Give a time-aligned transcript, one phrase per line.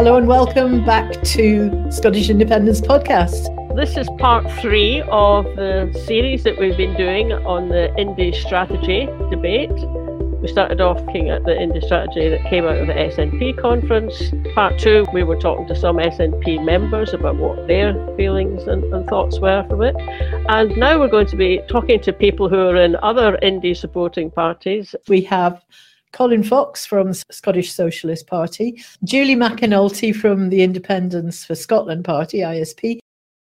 [0.00, 3.54] Hello and welcome back to Scottish Independence Podcast.
[3.76, 9.04] This is part three of the series that we've been doing on the Indy strategy
[9.28, 9.68] debate.
[10.40, 14.32] We started off looking at the Indy strategy that came out of the SNP conference.
[14.54, 19.06] Part two, we were talking to some SNP members about what their feelings and, and
[19.06, 19.94] thoughts were from it.
[20.48, 24.30] And now we're going to be talking to people who are in other Indy supporting
[24.30, 24.94] parties.
[25.08, 25.62] We have
[26.12, 32.98] Colin Fox from Scottish Socialist Party, Julie McAnulty from the Independence for Scotland Party, ISP,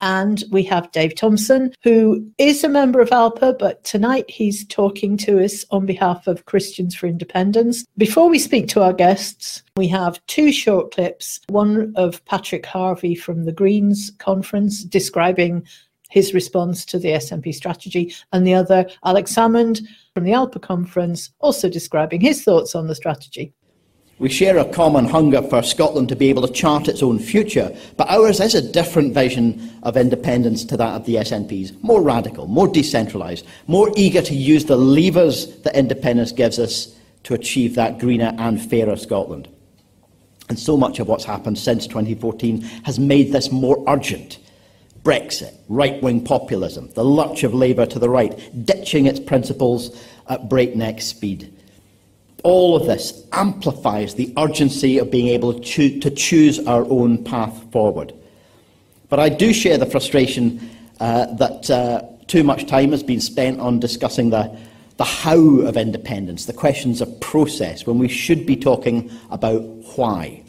[0.02, 5.18] and we have Dave Thompson, who is a member of Alba, but tonight he's talking
[5.18, 7.86] to us on behalf of Christians for Independence.
[7.98, 13.16] Before we speak to our guests, we have two short clips one of Patrick Harvie
[13.16, 15.66] from the Greens conference describing
[16.10, 19.82] his response to the SNP strategy, and the other, Alex Salmond
[20.20, 23.54] from the Alba conference, also describing his thoughts on the strategy.
[24.18, 27.74] We share a common hunger for Scotland to be able to chart its own future,
[27.96, 31.72] but ours is a different vision of independence to that of the SNP's.
[31.82, 37.34] More radical, more decentralised, more eager to use the levers that independence gives us to
[37.34, 39.48] achieve that greener and fairer Scotland.
[40.50, 44.40] And so much of what's happened since 2014 has made this more urgent.
[45.04, 50.50] Brexit, right wing populism, the lurch of Labour to the right, ditching its principles at
[50.50, 51.54] breakneck speed
[52.44, 57.72] all of this amplifies the urgency of being able to, to choose our own path
[57.72, 58.14] forward.
[59.10, 63.60] But I do share the frustration uh, that uh, too much time has been spent
[63.60, 64.56] on discussing the,
[64.98, 69.62] the how of independence, the questions of process, when we should be talking about
[69.96, 70.44] why.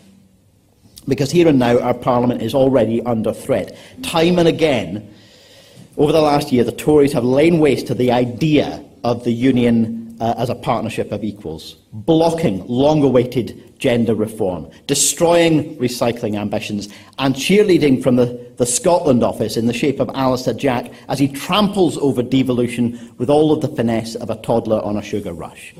[1.08, 3.76] Because here and now, our Parliament is already under threat.
[4.02, 5.12] Time and again,
[5.96, 10.16] over the last year, the Tories have lain waste to the idea of the Union
[10.20, 17.34] uh, as a partnership of equals, blocking long awaited gender reform, destroying recycling ambitions, and
[17.34, 21.96] cheerleading from the, the Scotland office in the shape of Alister Jack as he tramples
[21.98, 25.74] over devolution with all of the finesse of a toddler on a sugar rush.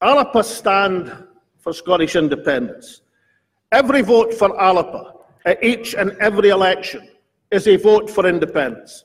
[0.00, 1.25] Alba stand
[1.66, 3.00] for Scottish independence.
[3.72, 5.14] Every vote for Alba
[5.46, 7.08] at each and every election
[7.50, 9.02] is a vote for independence.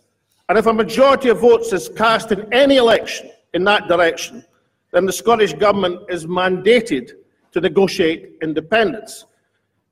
[0.48, 4.46] And if a majority of votes is cast in any election in that direction,
[4.92, 7.14] then the Scottish Government is mandated
[7.52, 9.26] to negotiate independence.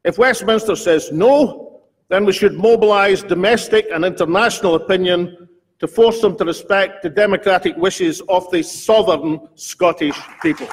[0.03, 6.37] If Westminster says no, then we should mobilise domestic and international opinion to force them
[6.37, 10.67] to respect the democratic wishes of the sovereign Scottish people.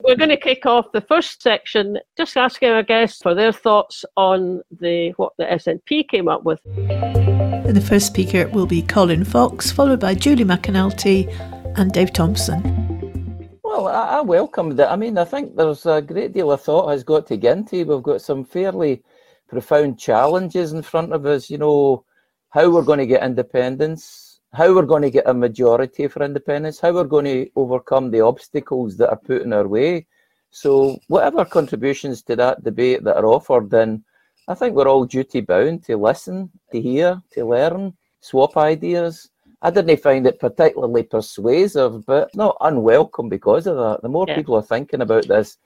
[0.00, 4.04] We're going to kick off the first section, just asking our guests for their thoughts
[4.16, 6.60] on the what the SNP came up with.
[6.66, 11.28] And the first speaker will be Colin Fox, followed by Julie McAnulty
[11.76, 13.50] and Dave Thompson.
[13.64, 14.86] Well, I, I welcomed it.
[14.88, 17.84] I mean, I think there's a great deal of thought has got to get into.
[17.84, 19.02] We've got some fairly
[19.48, 21.50] profound challenges in front of us.
[21.50, 22.04] You know,
[22.50, 26.80] how we're going to get independence, how we're going to get a majority for independence,
[26.80, 30.06] how we're going to overcome the obstacles that are put in our way.
[30.50, 34.04] So, whatever contributions to that debate that are offered, then
[34.48, 39.28] I think we're all duty bound to listen, to hear, to learn, swap ideas.
[39.60, 44.00] I didn't find it particularly persuasive, but not unwelcome because of that.
[44.02, 44.36] The more yeah.
[44.36, 45.58] people are thinking about this,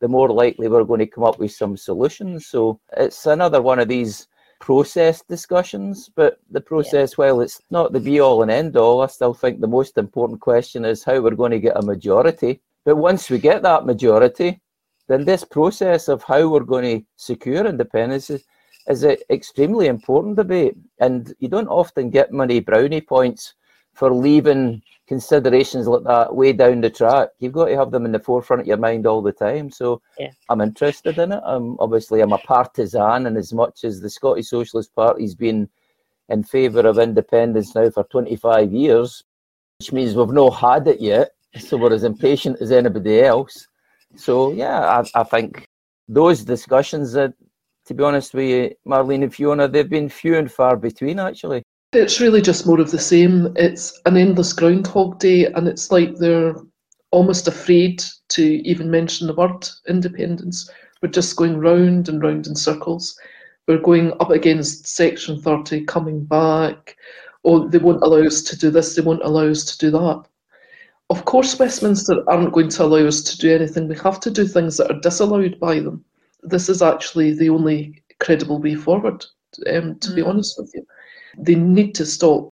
[0.00, 2.46] the more likely we're going to come up with some solutions.
[2.46, 4.26] So it's another one of these
[4.60, 7.16] process discussions, but the process, yeah.
[7.16, 10.40] while it's not the be all and end all, I still think the most important
[10.40, 12.60] question is how we're going to get a majority.
[12.84, 14.60] But once we get that majority,
[15.08, 18.44] then this process of how we're going to secure independence is,
[18.86, 20.76] is an extremely important debate.
[21.00, 23.54] And you don't often get many brownie points
[23.94, 27.30] for leaving considerations like that way down the track.
[27.40, 29.68] You've got to have them in the forefront of your mind all the time.
[29.68, 30.30] So yeah.
[30.48, 31.42] I'm interested in it.
[31.44, 35.68] I'm obviously I'm a partisan, and as much as the Scottish Socialist Party's been
[36.28, 39.24] in favour of independence now for 25 years,
[39.80, 41.32] which means we've not had it yet.
[41.58, 43.66] So we're as impatient as anybody else.
[44.14, 45.64] So yeah, I, I think
[46.06, 47.34] those discussions that,
[47.86, 51.64] to be honest with you, Marlene and Fiona, they've been few and far between actually.
[51.92, 53.52] It's really just more of the same.
[53.56, 56.54] It's an endless Groundhog Day, and it's like they're
[57.10, 60.70] almost afraid to even mention the word independence.
[61.02, 63.18] We're just going round and round in circles.
[63.66, 66.96] We're going up against Section 30, coming back.
[67.44, 70.24] Oh, they won't allow us to do this, they won't allow us to do that.
[71.10, 73.88] Of course, Westminster aren't going to allow us to do anything.
[73.88, 76.04] We have to do things that are disallowed by them.
[76.44, 79.26] This is actually the only credible way forward,
[79.66, 80.14] um, to mm.
[80.14, 80.86] be honest with you.
[81.38, 82.50] They need to stop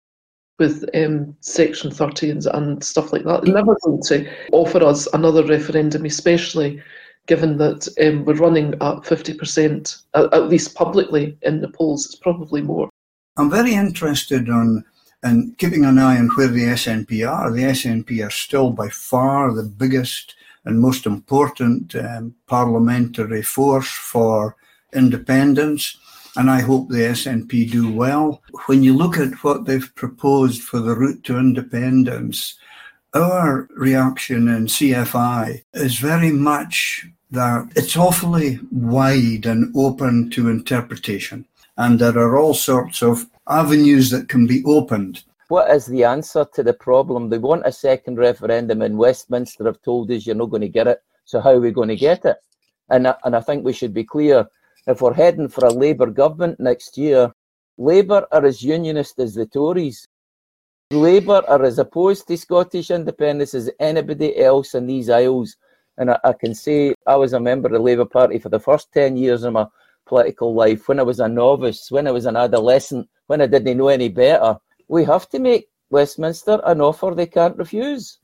[0.59, 3.43] with um, Section 30 and, and stuff like that.
[3.43, 6.81] They're never going to offer us another referendum, especially
[7.27, 12.15] given that um, we're running at 50%, at, at least publicly in the polls, it's
[12.15, 12.89] probably more.
[13.37, 14.83] I'm very interested on
[15.23, 17.49] in keeping an eye on where the SNP are.
[17.49, 20.35] The SNP are still by far the biggest
[20.65, 24.55] and most important um, parliamentary force for
[24.93, 25.97] independence,
[26.35, 28.41] and I hope the SNP do well.
[28.65, 32.55] When you look at what they've proposed for the route to independence,
[33.13, 41.45] our reaction in CFI is very much that it's awfully wide and open to interpretation.
[41.77, 45.23] And there are all sorts of avenues that can be opened.
[45.49, 47.29] What is the answer to the problem?
[47.29, 50.87] They want a second referendum in Westminster, have told us you're not going to get
[50.87, 51.01] it.
[51.25, 52.37] So, how are we going to get it?
[52.89, 54.47] And, and I think we should be clear
[54.87, 57.31] if we're heading for a Labour government next year,
[57.77, 60.07] Labour are as unionist as the Tories.
[60.91, 65.55] Labour are as opposed to Scottish independence as anybody else in these isles.
[65.97, 68.59] And I, I, can say I was a member of the Labour Party for the
[68.59, 69.65] first 10 years of my
[70.05, 73.77] political life, when I was a novice, when I was an adolescent, when I didn't
[73.77, 74.57] know any better.
[74.87, 78.19] We have to make Westminster an offer they can't refuse.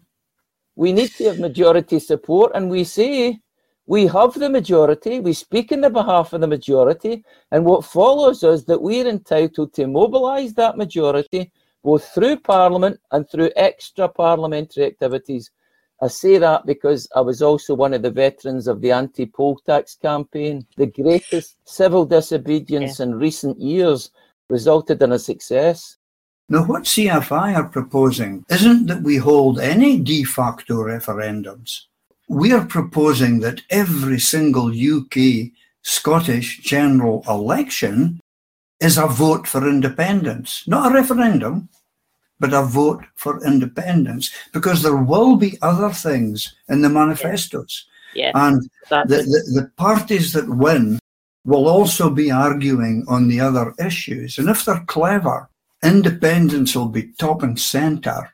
[0.75, 3.39] We need to have majority support, and we say
[3.89, 8.44] we have the majority, we speak in the behalf of the majority, and what follows
[8.44, 11.51] is that we're entitled to mobilise that majority
[11.83, 15.50] both through Parliament and through extra parliamentary activities.
[16.03, 19.59] I say that because I was also one of the veterans of the anti poll
[19.65, 20.68] tax campaign.
[20.77, 23.07] The greatest civil disobedience yeah.
[23.07, 24.12] in recent years
[24.51, 25.97] resulted in a success.
[26.47, 31.86] Now, what CFI are proposing isn't that we hold any de facto referendums.
[32.29, 38.21] We are proposing that every single UK Scottish general election
[38.79, 41.69] is a vote for independence, not a referendum,
[42.39, 47.85] but a vote for independence, because there will be other things in the manifestos.
[48.13, 48.31] Yeah.
[48.35, 50.99] And the, the, the parties that win
[51.45, 54.37] will also be arguing on the other issues.
[54.37, 55.49] And if they're clever,
[55.83, 58.33] independence will be top and centre,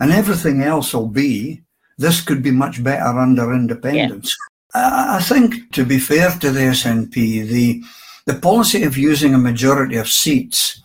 [0.00, 1.62] and everything else will be
[2.02, 4.36] this could be much better under independence.
[4.74, 4.80] Yeah.
[4.82, 7.14] I, I think, to be fair to the SNP,
[7.48, 7.82] the
[8.24, 10.80] the policy of using a majority of seats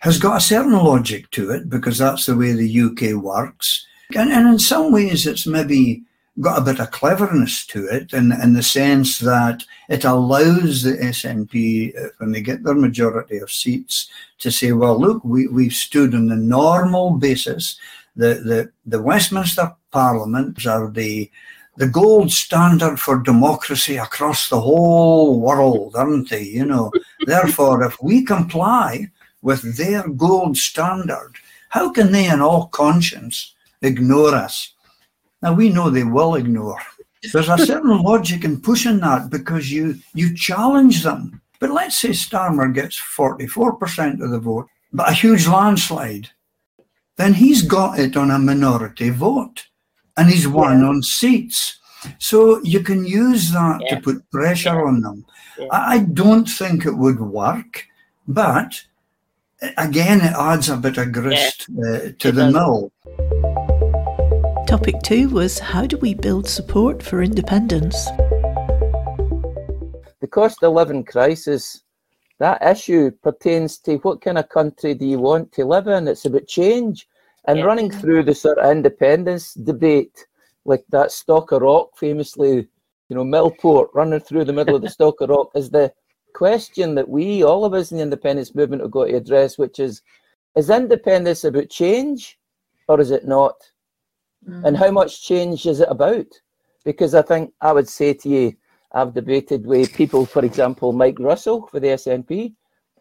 [0.00, 3.84] has got a certain logic to it because that's the way the UK works.
[4.14, 6.02] And, and in some ways, it's maybe
[6.40, 10.92] got a bit of cleverness to it in, in the sense that it allows the
[10.92, 14.08] SNP, uh, when they get their majority of seats,
[14.38, 17.76] to say, well, look, we, we've stood on the normal basis.
[18.18, 21.30] The, the, the Westminster Parliament are the
[21.78, 26.42] the gold standard for democracy across the whole world, aren't they?
[26.42, 26.90] You know,
[27.26, 29.12] therefore, if we comply
[29.42, 31.34] with their gold standard,
[31.68, 34.72] how can they, in all conscience, ignore us?
[35.40, 36.82] Now we know they will ignore.
[37.32, 41.40] There's a certain logic in pushing that because you you challenge them.
[41.60, 46.30] But let's say Starmer gets 44% of the vote, but a huge landslide.
[47.18, 49.66] Then he's got it on a minority vote
[50.16, 50.88] and he's won yeah.
[50.88, 51.78] on seats.
[52.18, 53.96] So you can use that yeah.
[53.96, 54.82] to put pressure yeah.
[54.82, 55.26] on them.
[55.72, 57.84] I don't think it would work,
[58.28, 58.80] but
[59.76, 62.54] again, it adds a bit of grist uh, to it the does.
[62.54, 62.92] mill.
[64.68, 68.06] Topic two was how do we build support for independence?
[70.20, 71.82] The cost of living crisis,
[72.38, 76.06] that issue pertains to what kind of country do you want to live in?
[76.06, 77.08] It's about change.
[77.46, 77.64] And yeah.
[77.64, 80.26] running through the sort of independence debate,
[80.64, 82.68] like that Stock of Rock famously,
[83.08, 85.92] you know, Millport running through the middle of the Stock of Rock is the
[86.34, 89.78] question that we, all of us in the independence movement, have got to address, which
[89.78, 90.02] is
[90.56, 92.38] is independence about change
[92.88, 93.54] or is it not?
[94.48, 94.66] Mm.
[94.66, 96.26] And how much change is it about?
[96.84, 98.52] Because I think I would say to you,
[98.92, 102.54] I've debated with people, for example, Mike Russell for the SNP.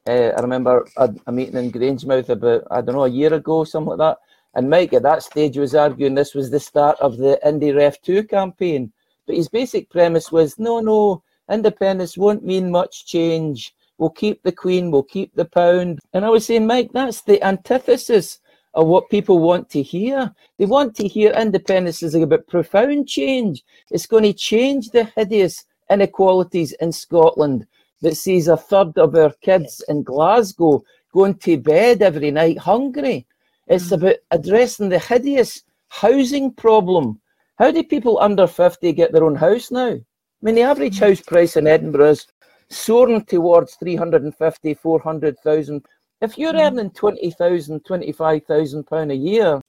[0.06, 3.64] Uh, I remember a, a, meeting in Grangemouth about, I don't know, a year ago,
[3.64, 4.18] something like that.
[4.54, 8.02] And Mike at that stage was arguing this was the start of the Indy Ref
[8.02, 8.92] 2 campaign.
[9.26, 13.74] But his basic premise was no, no, independence won't mean much change.
[13.98, 16.00] We'll keep the Queen, we'll keep the pound.
[16.14, 18.40] And I was saying, Mike, that's the antithesis
[18.74, 20.34] of what people want to hear.
[20.58, 23.64] They want to hear independence is about profound change.
[23.90, 27.66] It's going to change the hideous inequalities in Scotland
[28.02, 33.26] that sees a third of our kids in Glasgow going to bed every night hungry.
[33.68, 33.94] It's mm.
[33.94, 37.20] about addressing the hideous housing problem.
[37.58, 39.90] How do people under 50 get their own house now?
[39.90, 40.02] I
[40.42, 42.28] mean, the average house price in Edinburgh is
[42.70, 45.86] soaring towards 350, 400,000
[46.22, 46.66] if you're mm.
[46.66, 49.62] earning 20,000, 25,000 pound a year,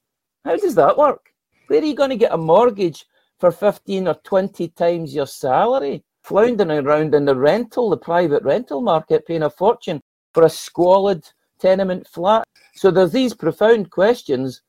[0.45, 1.31] how does that work?
[1.67, 3.05] Where are you going to get a mortgage
[3.39, 8.81] for 15 or 20 times your salary, floundering around in the rental, the private rental
[8.81, 10.01] market, paying a fortune
[10.33, 11.27] for a squalid
[11.59, 12.43] tenement flat.
[12.75, 14.61] So there's these profound questions,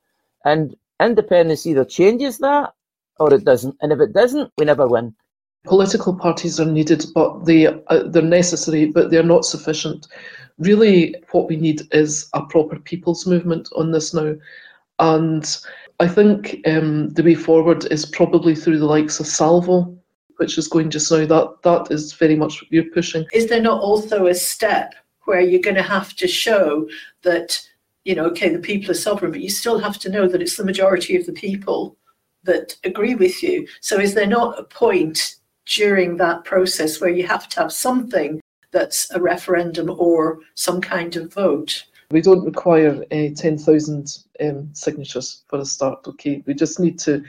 [0.45, 2.73] and independence either changes that
[3.21, 3.77] or it doesn't.
[3.81, 5.15] And if it doesn't, we never win.
[5.65, 10.09] Political parties are needed, but they uh, they're necessary, but they're not sufficient.
[10.59, 14.35] Really, what we need is a proper people's movement on this now,
[14.99, 15.59] and
[16.01, 19.95] I think um, the way forward is probably through the likes of Salvo,
[20.41, 21.27] which is going just now.
[21.27, 23.27] That that is very much what you're pushing.
[23.33, 24.95] Is there not also a step
[25.25, 26.89] where you're going to have to show
[27.23, 27.61] that
[28.05, 30.57] you know, okay, the people are sovereign, but you still have to know that it's
[30.57, 31.97] the majority of the people
[32.45, 33.67] that agree with you.
[33.81, 38.41] So, is there not a point during that process where you have to have something
[38.73, 41.85] that's a referendum or some kind of vote?
[42.11, 46.43] We don't require uh, 10,000 um, signatures for a start, okay?
[46.47, 47.23] We just need to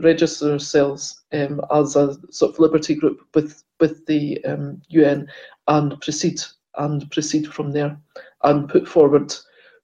[0.00, 5.28] register ourselves um, as a sort of liberty group with, with the um, UN
[5.68, 6.40] and proceed
[6.76, 7.98] and proceed from there
[8.44, 9.34] and put forward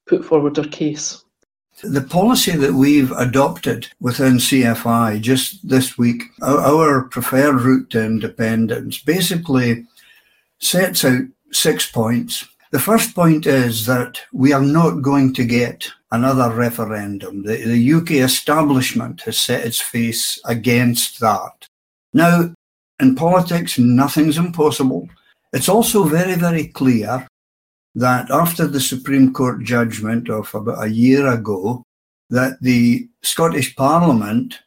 [0.07, 1.25] put forward our case.
[1.83, 8.99] The policy that we've adopted within CFI just this week, our preferred route to independence,
[8.99, 9.85] basically
[10.59, 12.49] sets out six points.
[12.71, 17.43] The first point is that we are not going to get another referendum.
[17.43, 21.69] The, the UK establishment has set its face against that.
[22.13, 22.55] Now,
[23.01, 25.09] in politics, nothing's impossible.
[25.53, 27.27] It's also very, very clear
[27.95, 31.83] that after the Supreme Court judgment of about a year ago,
[32.31, 34.61] that the Scottish Parliament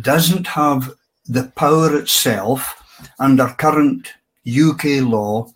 [0.00, 0.94] doesn't have
[1.26, 2.82] the power itself
[3.18, 4.08] under current
[4.46, 5.48] UK law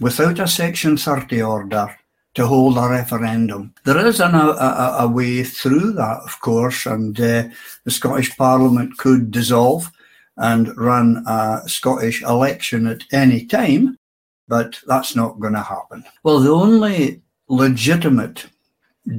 [0.00, 1.96] without a Section 30 order
[2.34, 3.74] to hold a referendum.
[3.84, 7.48] There is an, a, a, way through that, of course, and uh,
[7.84, 9.90] the Scottish Parliament could dissolve
[10.36, 13.98] and run a Scottish election at any time
[14.50, 16.04] but that's not going to happen.
[16.24, 18.46] Well, the only legitimate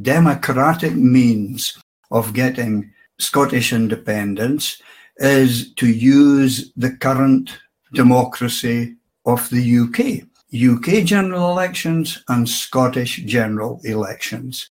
[0.01, 4.81] democratic means of getting Scottish independence
[5.17, 7.57] is to use the current
[7.93, 10.27] democracy of the UK.
[10.53, 14.69] UK general elections and Scottish general elections.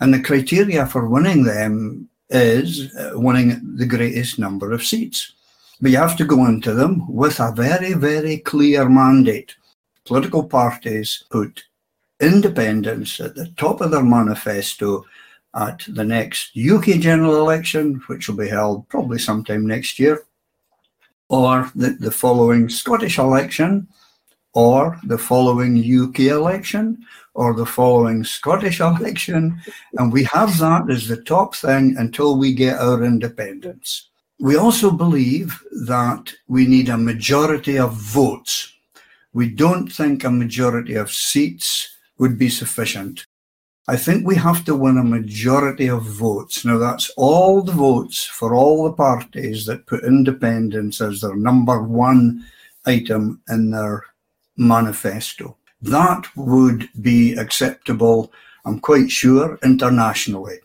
[0.00, 5.34] And the criteria for winning them is uh, winning the greatest number of seats.
[5.80, 9.54] But you have to go into them with a very, very clear mandate
[10.04, 11.64] political parties put
[12.20, 15.04] independence at the top of their manifesto
[15.54, 20.24] at the next UK general election, which will be held probably sometime next year,
[21.28, 23.86] or the, the following Scottish election,
[24.54, 27.04] or the following UK election,
[27.34, 29.60] or the following Scottish election.
[29.94, 34.10] And we have that as the top thing until we get our independence.
[34.38, 38.72] We also believe that we need a majority of votes
[39.34, 43.26] we don't think a majority of seats would be sufficient.
[43.88, 46.64] I think we have to win a majority of votes.
[46.64, 51.82] Now, that's all the votes for all the parties that put independence as their number
[51.82, 52.44] one
[52.86, 54.04] item in their
[54.66, 55.56] manifesto.
[55.80, 58.32] That would be acceptable,
[58.64, 60.58] I'm quite sure, internationally.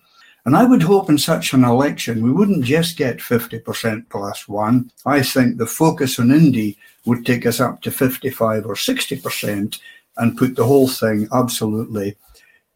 [0.46, 4.92] And I would hope in such an election we wouldn't just get 50% plus one.
[5.06, 9.80] I think the focus on Indy would take us up to 55 or 60%
[10.16, 12.16] and put the whole thing absolutely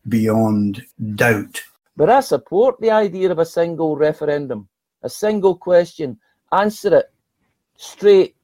[0.09, 0.83] beyond
[1.15, 1.61] doubt.
[1.95, 4.67] But I support the idea of a single referendum,
[5.03, 6.19] a single question,
[6.51, 7.13] answer it
[7.77, 8.35] straight.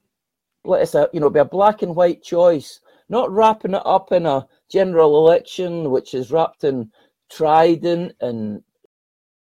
[0.68, 4.26] Let us, you know, be a black and white choice, not wrapping it up in
[4.26, 6.90] a general election, which is wrapped in
[7.30, 8.62] Trident and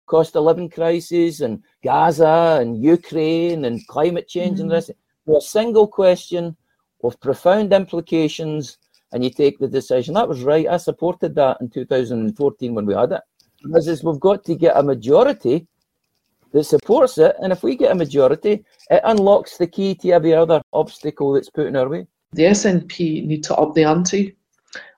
[0.05, 4.71] cost of living crisis and Gaza and Ukraine and climate change mm-hmm.
[4.71, 4.91] and this.
[5.35, 6.55] A single question
[7.01, 8.77] with profound implications,
[9.13, 10.13] and you take the decision.
[10.13, 10.67] That was right.
[10.69, 13.23] I supported that in 2014 when we had it.
[13.63, 15.67] Because is we've got to get a majority
[16.55, 20.33] that supports it, and if we get a majority, it unlocks the key to every
[20.33, 22.07] other obstacle that's put in our way.
[22.33, 24.35] The SNP need to up the ante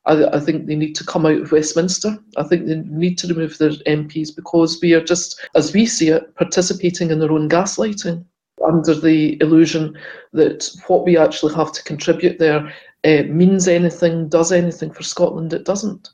[0.07, 2.17] I, I, think they need to come out of Westminster.
[2.37, 6.09] I think they need to remove their MPs because we are just, as we see
[6.09, 8.25] it, participating in their own gaslighting
[8.67, 9.97] under the illusion
[10.33, 12.73] that what we actually have to contribute there
[13.05, 15.53] uh, means anything, does anything for Scotland.
[15.53, 16.11] It doesn't.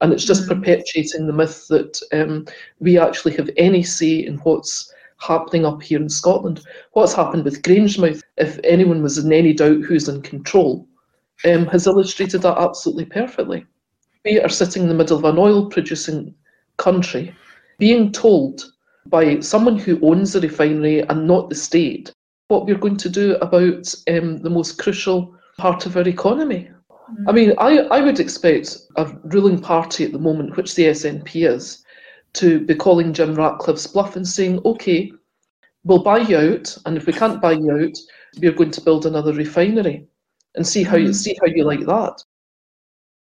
[0.00, 0.60] And it's just mm-hmm.
[0.60, 2.46] perpetuating the myth that um,
[2.80, 6.62] we actually have any say in what's happening up here in Scotland.
[6.92, 10.86] What's happened with Grangemouth, if anyone was in any doubt who's in control,
[11.44, 13.64] um, has illustrated that absolutely perfectly.
[14.24, 16.34] We are sitting in the middle of an oil producing
[16.76, 17.34] country,
[17.78, 18.64] being told
[19.06, 22.12] by someone who owns the refinery and not the state
[22.48, 26.70] what we're going to do about um, the most crucial part of our economy.
[27.26, 31.48] I mean, I, I would expect a ruling party at the moment, which the SNP
[31.48, 31.84] is,
[32.34, 35.12] to be calling Jim Ratcliffe's bluff and saying, okay,
[35.84, 37.96] we'll buy you out, and if we can't buy you out,
[38.40, 40.06] we're going to build another refinery.
[40.54, 41.12] And see how you mm-hmm.
[41.12, 42.22] see how you like that.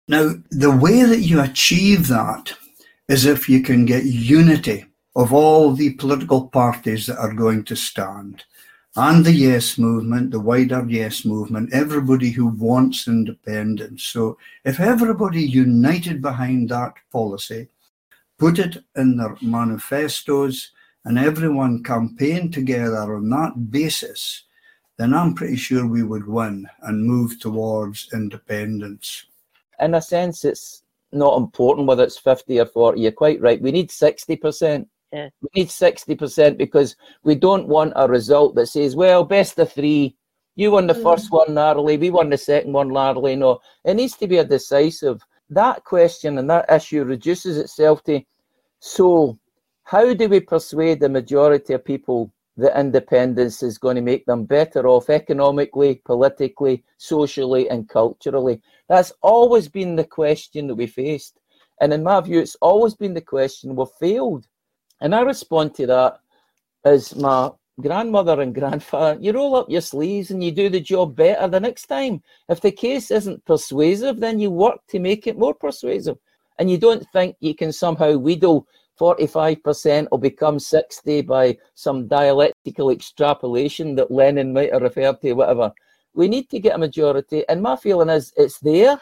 [0.09, 2.53] Now, the way that you achieve that
[3.07, 7.75] is if you can get unity of all the political parties that are going to
[7.75, 8.43] stand
[8.95, 14.03] and the Yes movement, the wider Yes movement, everybody who wants independence.
[14.03, 17.69] So if everybody united behind that policy,
[18.37, 20.71] put it in their manifestos,
[21.05, 24.43] and everyone campaigned together on that basis,
[24.97, 29.25] then I'm pretty sure we would win and move towards independence.
[29.79, 33.01] In a sense, it's not important whether it's 50 or 40.
[33.01, 33.61] You're quite right.
[33.61, 34.85] We need 60%.
[35.13, 35.29] Yeah.
[35.41, 40.15] We need 60% because we don't want a result that says, well, best of three.
[40.55, 41.03] You won the mm.
[41.03, 43.35] first one narrowly, we won the second one narrowly.
[43.35, 45.21] No, it needs to be a decisive.
[45.49, 48.21] That question and that issue reduces itself to
[48.85, 49.39] so,
[49.83, 54.43] how do we persuade the majority of people that independence is going to make them
[54.43, 58.61] better off economically, politically, socially, and culturally?
[58.89, 61.39] That's always been the question that we faced.
[61.79, 64.47] And in my view, it's always been the question we've failed.
[65.03, 66.19] And I respond to that
[66.85, 71.15] as my grandmother and grandfather, you roll up your sleeves and you do the job
[71.15, 72.23] better the next time.
[72.47, 76.17] If the case isn't persuasive, then you work to make it more persuasive.
[76.57, 78.65] And you don't think you can somehow wheedle
[78.97, 85.73] 45% or become 60 by some dialectical extrapolation that Lenin might have referred to, whatever.
[86.13, 87.43] We need to get a majority.
[87.49, 89.01] And my feeling is it's there.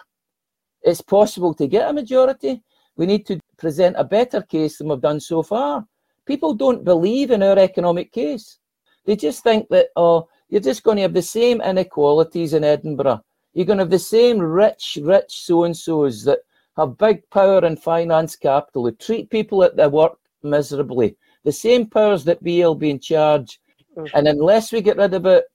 [0.82, 2.64] It's possible to get a majority.
[2.96, 5.86] We need to present a better case than we've done so far.
[6.26, 8.58] People don't believe in our economic case.
[9.06, 13.24] They just think that, oh, you're just going to have the same inequalities in Edinburgh.
[13.54, 16.40] You're going to have the same rich, rich so and so's that
[16.76, 21.16] have big power and finance capital who treat people at their work miserably.
[21.44, 23.60] The same powers that be will be in charge.
[23.96, 24.18] Mm-hmm.
[24.18, 25.46] And unless we get rid of it,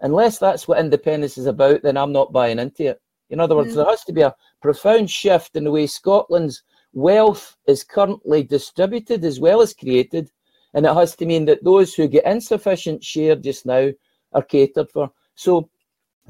[0.00, 3.00] unless that's what independence is about, then I'm not buying into it.
[3.30, 3.76] In other words, mm.
[3.76, 9.24] there has to be a profound shift in the way Scotland's wealth is currently distributed
[9.24, 10.30] as well as created.
[10.74, 13.90] And it has to mean that those who get insufficient share just now
[14.32, 15.10] are catered for.
[15.34, 15.68] So,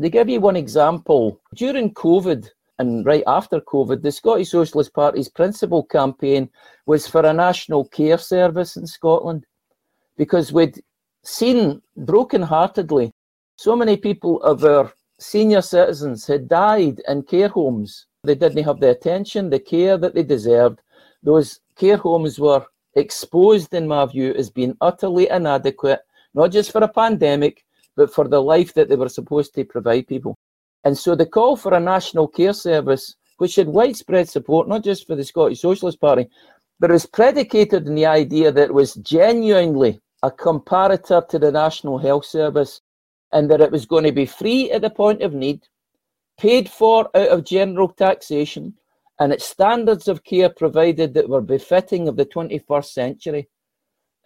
[0.00, 5.28] to give you one example, during COVID and right after COVID, the Scottish Socialist Party's
[5.28, 6.48] principal campaign
[6.86, 9.44] was for a national care service in Scotland
[10.16, 10.80] because we'd
[11.22, 13.12] seen broken-heartedly
[13.56, 18.06] so many people of our senior citizens had died in care homes.
[18.22, 20.80] They didn't have the attention, the care that they deserved.
[21.22, 26.00] Those care homes were exposed, in my view, as being utterly inadequate,
[26.34, 27.64] not just for a pandemic,
[27.96, 30.36] but for the life that they were supposed to provide people.
[30.84, 35.06] And so the call for a national care service, which had widespread support, not just
[35.06, 36.28] for the Scottish Socialist Party,
[36.78, 41.96] but was predicated on the idea that it was genuinely a comparator to the National
[41.96, 42.82] Health Service
[43.32, 45.66] and that it was going to be free at the point of need,
[46.40, 48.74] paid for out of general taxation,
[49.18, 53.48] and its standards of care provided that were befitting of the 21st century.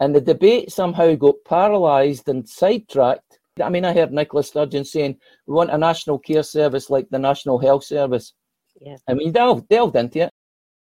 [0.00, 5.16] And the debate somehow got paralysed and sidetracked I mean, I heard Nicola Sturgeon saying
[5.46, 8.32] we want a national care service like the National Health Service.
[8.80, 8.96] Yeah.
[9.08, 10.30] I mean, delved, delved into it.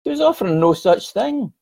[0.04, 1.52] He was offering no such thing.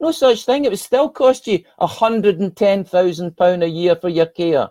[0.00, 0.64] No such thing.
[0.64, 4.68] It would still cost you £110,000 a year for your care.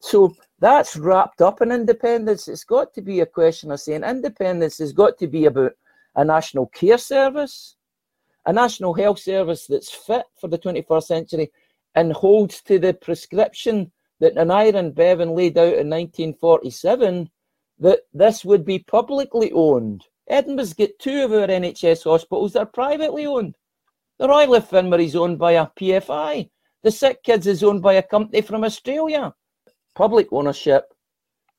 [0.00, 2.48] So that's wrapped up in independence.
[2.48, 5.72] It's got to be a question of saying independence has got to be about
[6.14, 7.76] a national care service,
[8.46, 11.52] a national health service that's fit for the 21st century
[11.94, 13.90] and holds to the prescription
[14.20, 17.28] that Aneurin Bevan laid out in 1947
[17.78, 20.04] that this would be publicly owned.
[20.28, 23.54] Edinburgh's got two of our NHS hospitals that are privately owned.
[24.18, 26.48] The Royal Infirmary is owned by a PFI.
[26.82, 29.34] The Sick Kids is owned by a company from Australia.
[29.96, 30.92] Public ownership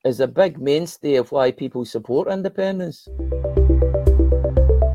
[0.06, 3.08] is a big mainstay of why people support independence.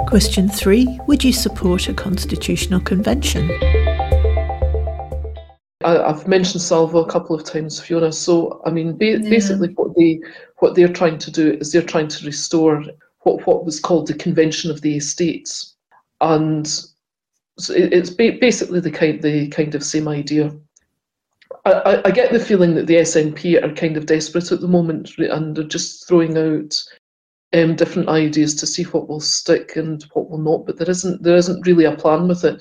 [0.07, 3.51] Question three Would you support a constitutional convention?
[5.85, 8.13] I, have mentioned Salvo a couple of times, Fiona.
[8.13, 9.29] So, I mean, ba- Yeah.
[9.29, 10.21] basically, what they
[10.59, 12.85] what they're trying to do is they're trying to restore
[13.23, 15.75] what what was called the Convention of the Estates,
[16.21, 16.69] and
[17.59, 20.53] so it, it's ba- basically the kind the kind of same idea.
[21.65, 25.17] I, I, get the feeling that the SNP are kind of desperate at the moment,
[25.19, 26.83] and they're just throwing out
[27.53, 30.67] um, different ideas to see what will stick and what will not.
[30.67, 32.61] But there isn't there isn't really a plan with it.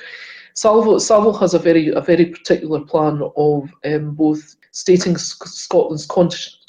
[0.53, 6.05] Salvo Salvo has a very a very particular plan of um, both stating Scotland's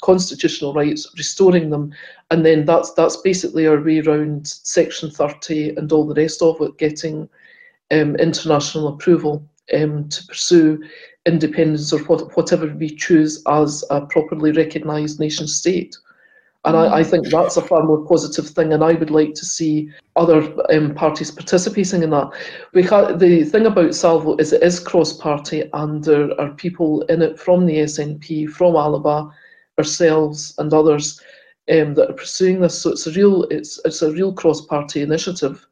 [0.01, 1.93] constitutional rights, restoring them,
[2.31, 6.59] and then that's that's basically our way around Section 30 and all the rest of
[6.61, 7.29] it, getting
[7.91, 10.81] um, international approval um, to pursue
[11.25, 15.95] independence or what, whatever we choose as a properly recognised nation state.
[16.65, 19.45] And I, I, think that's a far more positive thing, and I would like to
[19.45, 22.29] see other um, parties participating in that.
[22.73, 27.37] We the thing about Salvo is it is cross-party, and there are people in it
[27.37, 29.29] from the SNP, from Alba,
[29.77, 31.19] ourselves, and others
[31.69, 32.81] um, that are pursuing this.
[32.81, 35.67] So it's a real it's it's a real cross-party initiative,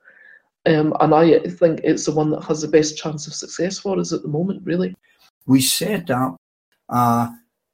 [0.65, 3.97] um, and I think it's the one that has the best chance of success for
[3.97, 4.61] us at the moment.
[4.65, 4.93] Really,
[5.45, 6.37] we set up.
[6.89, 7.29] Uh,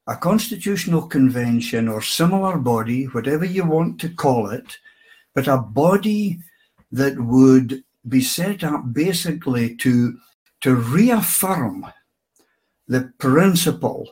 [0.07, 4.77] a constitutional convention or similar body, whatever you want to call it,
[5.35, 6.39] but a body
[6.91, 10.17] that would be set up basically to,
[10.61, 11.85] to reaffirm
[12.87, 14.09] the principle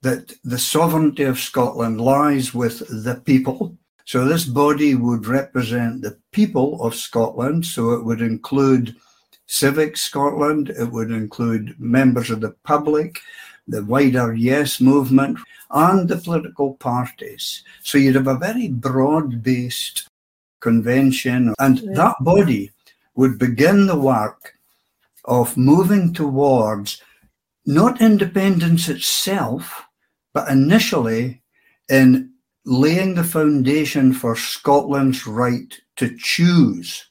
[0.00, 3.76] that the sovereignty of Scotland lies with the people.
[4.06, 7.66] So this body would represent the people of Scotland.
[7.66, 8.96] So it would include
[9.54, 13.20] Civic Scotland, it would include members of the public,
[13.68, 15.38] the wider Yes movement,
[15.70, 17.62] and the political parties.
[17.80, 20.08] So you'd have a very broad based
[20.58, 21.92] convention, and yeah.
[21.94, 22.72] that body
[23.14, 24.54] would begin the work
[25.24, 27.00] of moving towards
[27.64, 29.84] not independence itself,
[30.32, 31.42] but initially
[31.88, 32.32] in
[32.64, 37.08] laying the foundation for Scotland's right to choose.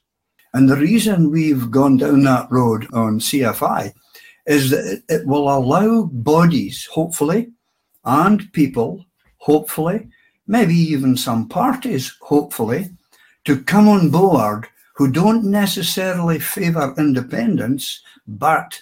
[0.54, 3.92] And the reason we've gone down that road on CFI
[4.46, 7.50] is that it will allow bodies, hopefully,
[8.04, 9.04] and people,
[9.38, 10.08] hopefully,
[10.46, 12.90] maybe even some parties, hopefully,
[13.46, 18.80] to come on board who don't necessarily favour independence, but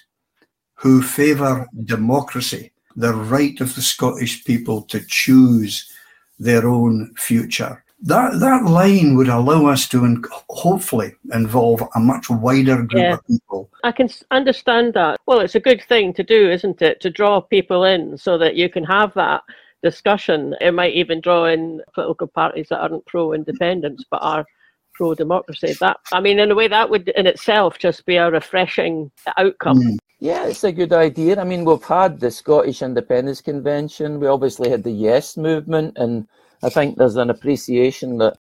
[0.75, 5.91] who favour democracy, the right of the Scottish people to choose
[6.39, 12.29] their own future that that line would allow us to in, hopefully involve a much
[12.29, 13.15] wider group yeah.
[13.15, 13.71] of people.
[13.85, 15.21] I can understand that.
[15.27, 18.57] Well, it's a good thing to do, isn't it, to draw people in so that
[18.57, 19.43] you can have that
[19.83, 20.55] discussion.
[20.61, 24.45] It might even draw in political parties that aren't pro-independence but are
[24.95, 25.75] pro-democracy.
[25.81, 29.79] That I mean, in a way, that would in itself just be a refreshing outcome.
[29.79, 29.99] Mm.
[30.19, 31.41] Yeah, it's a good idea.
[31.41, 34.21] I mean, we've had the Scottish Independence Convention.
[34.21, 36.29] We obviously had the Yes movement and
[36.63, 38.39] I think there's an appreciation that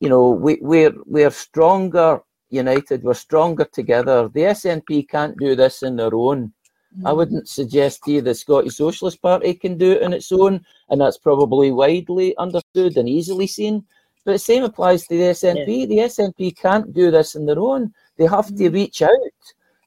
[0.00, 3.02] you know we, we're we're stronger united.
[3.02, 4.28] We're stronger together.
[4.28, 6.52] The SNP can't do this in their own.
[6.98, 7.08] Mm.
[7.08, 10.64] I wouldn't suggest to you the Scottish Socialist Party can do it on its own,
[10.88, 13.84] and that's probably widely understood and easily seen.
[14.24, 15.80] But the same applies to the SNP.
[15.80, 15.86] Yeah.
[15.86, 17.92] The SNP can't do this on their own.
[18.16, 18.56] They have mm.
[18.58, 19.10] to reach out.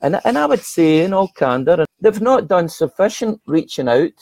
[0.02, 4.14] And, and I would say, in all candour, they've not done sufficient reaching out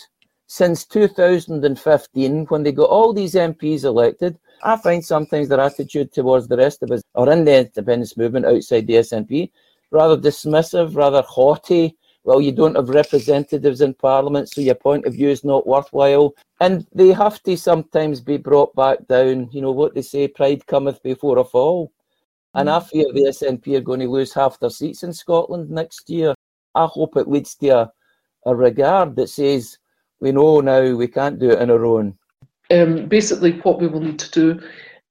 [0.48, 4.38] since 2015 when they got all these MPs elected.
[4.64, 8.46] I find sometimes their attitude towards the rest of us or in the independence movement
[8.46, 9.52] outside the SNP
[9.92, 11.96] rather dismissive, rather haughty.
[12.24, 16.34] Well, you don't have representatives in Parliament, so your point of view is not worthwhile.
[16.60, 19.50] And they have to sometimes be brought back down.
[19.52, 21.92] You know what they say, pride cometh before a fall.
[22.56, 22.88] And I mm.
[22.88, 26.34] fear the SNP are going to lose half their seats in Scotland next year.
[26.74, 27.92] I hope it leads to a,
[28.46, 29.78] a regard that says,
[30.20, 32.18] we know now we can't do it on our own.
[32.72, 34.62] Um, basically, what we will need to do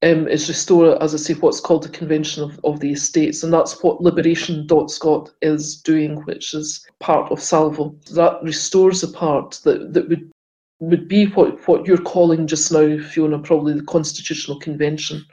[0.03, 3.53] um, is restore, as I say, what's called the Convention of, of the Estates, and
[3.53, 7.95] that's what Liberation.Scot is doing, which is part of Salvo.
[8.13, 10.31] That restores a part that, that would
[10.81, 15.25] would be what, what you're calling just now, Fiona, probably the Constitutional Convention.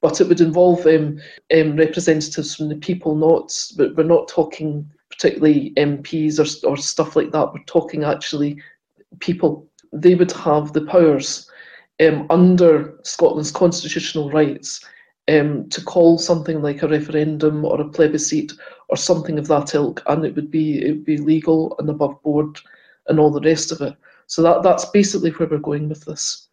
[0.00, 1.18] But it would involve um,
[1.52, 7.16] um, representatives from the people, not, but we're not talking particularly MPs or, or stuff
[7.16, 7.52] like that.
[7.52, 8.60] We're talking actually
[9.20, 11.48] people, they would have the powers
[12.00, 14.84] um, under Scotland's constitutional rights
[15.28, 18.52] um, to call something like a referendum or a plebiscite
[18.88, 22.20] or something of that ilk, and it would be it would be legal and above
[22.22, 22.58] board
[23.08, 23.94] and all the rest of it.
[24.26, 26.43] So that that's basically where we're going with this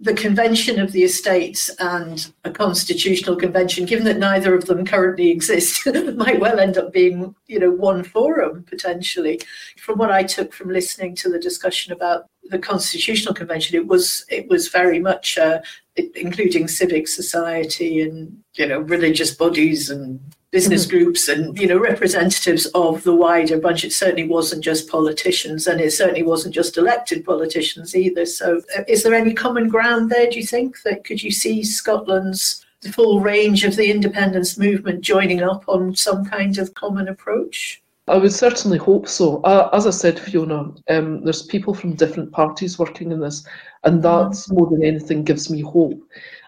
[0.00, 5.30] the convention of the estates and a constitutional convention, given that neither of them currently
[5.30, 9.40] exist, might well end up being, you know, one forum potentially.
[9.78, 14.24] From what I took from listening to the discussion about the constitutional convention, it was
[14.28, 15.60] it was very much uh,
[15.96, 20.98] including civic society and you know religious bodies and business mm-hmm.
[20.98, 23.84] groups and you know representatives of the wider bunch.
[23.84, 28.26] It certainly wasn't just politicians, and it certainly wasn't just elected politicians either.
[28.26, 30.30] So, uh, is there any common ground there?
[30.30, 35.42] Do you think that could you see Scotland's full range of the independence movement joining
[35.42, 37.82] up on some kind of common approach?
[38.06, 39.40] I would certainly hope so.
[39.42, 43.46] Uh, as I said, Fiona, um, there's people from different parties working in this,
[43.84, 46.02] and that's more than anything gives me hope.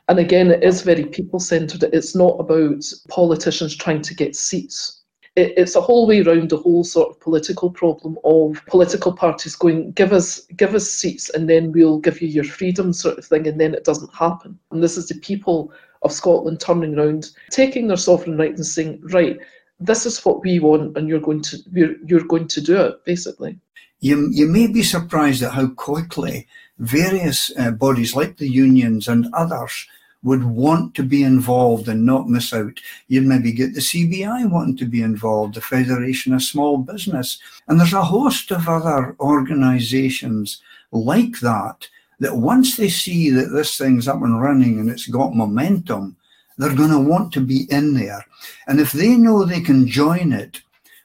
[0.08, 1.82] And again, it is very people centred.
[1.82, 5.02] It's not about politicians trying to get seats.
[5.34, 9.56] It, it's a whole way around the whole sort of political problem of political parties
[9.56, 13.24] going, give us give us seats and then we'll give you your freedom sort of
[13.24, 14.58] thing, and then it doesn't happen.
[14.72, 19.00] And this is the people of Scotland turning around, taking their sovereign right and saying,
[19.04, 19.38] right,
[19.80, 23.04] this is what we want and you're going to you're, you're going to do it
[23.04, 23.58] basically
[24.00, 26.46] you, you may be surprised at how quickly
[26.78, 29.86] various uh, bodies like the unions and others
[30.22, 32.80] would want to be involved and not miss out.
[33.08, 37.78] You'd maybe get the CBI wanting to be involved, the Federation of Small Business, and
[37.78, 40.60] there's a host of other organisations
[40.90, 45.34] like that that once they see that this thing's up and running and it's got
[45.34, 46.16] momentum,
[46.58, 48.24] they're going to want to be in there.
[48.66, 50.62] And if they know they can join it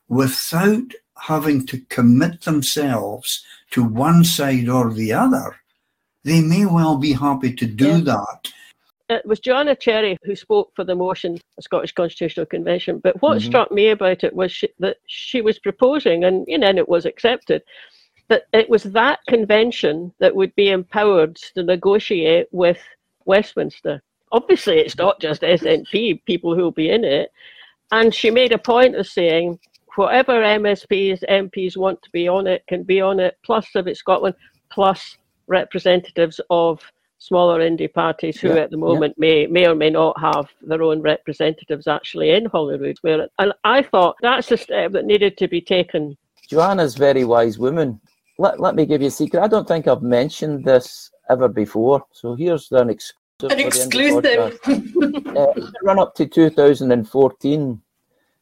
[0.08, 5.56] without having to commit themselves to one side or the other,
[6.24, 8.00] they may well be happy to do yeah.
[8.00, 8.52] that.
[9.10, 13.00] It was Joanna Cherry who spoke for the motion, the Scottish Constitutional Convention.
[13.00, 13.48] But what mm-hmm.
[13.48, 16.88] struck me about it was she, that she was proposing, and you know, and it
[16.88, 17.62] was accepted,
[18.30, 22.80] that it was that convention that would be empowered to negotiate with
[23.26, 24.02] Westminster
[24.32, 27.32] obviously it's not just SNP people who will be in it.
[27.92, 29.60] And she made a point of saying
[29.96, 34.36] whatever MSPs, MPs want to be on it can be on it, plus Civic Scotland,
[34.70, 35.18] plus
[35.48, 36.82] representatives of
[37.18, 39.22] smaller indy parties who yeah, at the moment yeah.
[39.22, 42.98] may may or may not have their own representatives actually in Holyrood.
[43.02, 46.18] Where and I thought that's the step that needed to be taken.
[46.50, 48.00] Joanna's very wise woman.
[48.40, 49.44] Let, let me give you a secret.
[49.44, 52.04] I don't think I've mentioned this ever before.
[52.12, 54.60] So here's an ex- an exclusive.
[54.68, 57.82] uh, run up to 2014,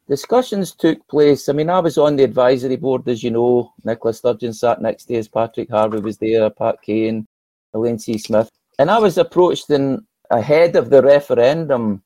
[0.08, 1.48] discussions took place.
[1.48, 3.72] I mean, I was on the advisory board, as you know.
[3.84, 7.26] Nicola Sturgeon sat next to us, Patrick Harvie was there, Pat Kane,
[7.74, 8.18] Elaine C.
[8.18, 8.50] Smith.
[8.78, 12.02] And I was approached in ahead of the referendum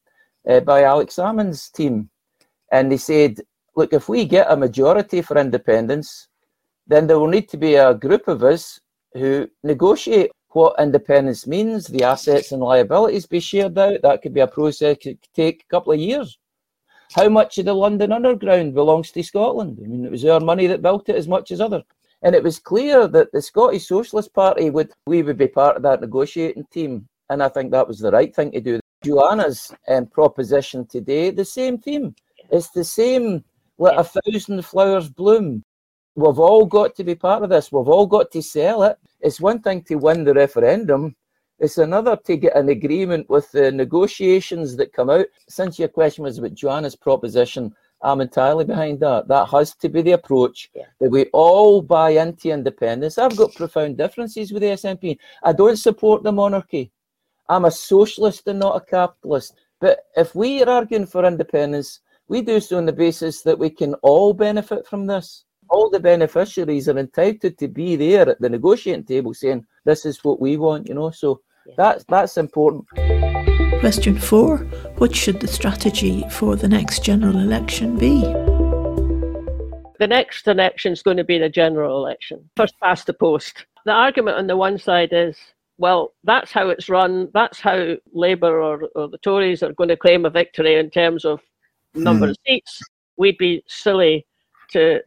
[0.49, 2.11] uh, by Alex Salmond's team.
[2.73, 3.41] And they said,
[3.77, 6.29] look, if we get a majority for independence,
[6.87, 8.81] then there will need to be a group of us
[9.15, 14.03] who negotiate what independence means, the assets and liabilities be shared out.
[14.03, 16.39] That could be a process could take a couple of years.
[17.15, 19.79] How much of the London Underground belongs to Scotland?
[19.83, 21.83] I mean, it was our money that built it as much as others.
[22.23, 25.83] And it was clear that the Scottish Socialist Party would we would be part of
[25.83, 27.07] that negotiating team.
[27.31, 28.81] And I think that was the right thing to do.
[29.05, 32.15] Joanna's um, proposition today, the same theme.
[32.51, 33.45] It's the same
[33.79, 35.63] let a thousand flowers bloom.
[36.17, 37.73] We've all got to be part of this.
[37.73, 38.97] We've all got to sell it.
[39.25, 41.17] It's one thing to win the referendum.
[41.59, 45.25] It's another to get an agreement with the negotiations that come out.
[45.49, 49.27] Since your question was about Joanna's proposition, I'm entirely behind that.
[49.29, 50.83] That has to be the approach yeah.
[51.01, 53.17] that we all buy into independence.
[53.17, 55.17] I've got profound differences with the SNP.
[55.43, 56.93] I don't support the monarchy.
[57.49, 59.55] I'm a socialist and not a capitalist.
[59.81, 63.71] But if we are arguing for independence, we do so on the basis that we
[63.71, 68.49] can all benefit from this all the beneficiaries are entitled to be there at the
[68.49, 71.11] negotiating table saying, this is what we want, you know.
[71.11, 71.75] So yeah.
[71.77, 72.87] that's that's important.
[73.81, 74.59] Question four
[74.99, 78.21] What should the strategy for the next general election be?
[79.99, 83.67] The next election is going to be the general election, first past the post.
[83.85, 85.37] The argument on the one side is
[85.79, 87.29] well, that's how it's run.
[87.35, 91.25] That's how Labour or, or the Tories are going to claim a victory in terms
[91.25, 91.41] of
[91.95, 92.31] number mm.
[92.31, 92.81] of seats.
[93.17, 94.27] We'd be silly
[94.71, 95.01] to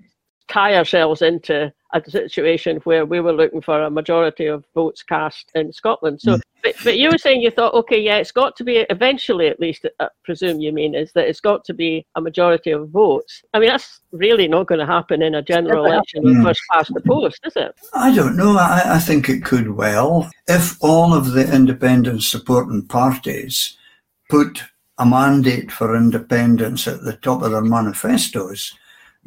[0.47, 5.51] tie ourselves into a situation where we were looking for a majority of votes cast
[5.55, 6.19] in Scotland.
[6.19, 6.41] So, mm.
[6.61, 9.59] but, but you were saying you thought, okay, yeah, it's got to be eventually, at
[9.59, 13.41] least, I presume you mean, is that it's got to be a majority of votes.
[13.53, 16.43] I mean, that's really not going to happen in a general election mm.
[16.43, 17.73] first past the post, is it?
[17.93, 18.57] I don't know.
[18.57, 20.29] I, I think it could well.
[20.47, 23.77] If all of the independent supporting parties
[24.29, 24.63] put
[24.97, 28.75] a mandate for independence at the top of their manifestos,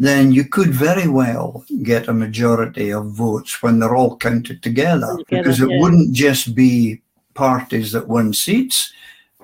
[0.00, 5.18] then you could very well get a majority of votes when they're all counted together,
[5.18, 5.78] together because it yeah.
[5.78, 7.02] wouldn't just be
[7.34, 8.94] parties that win seats.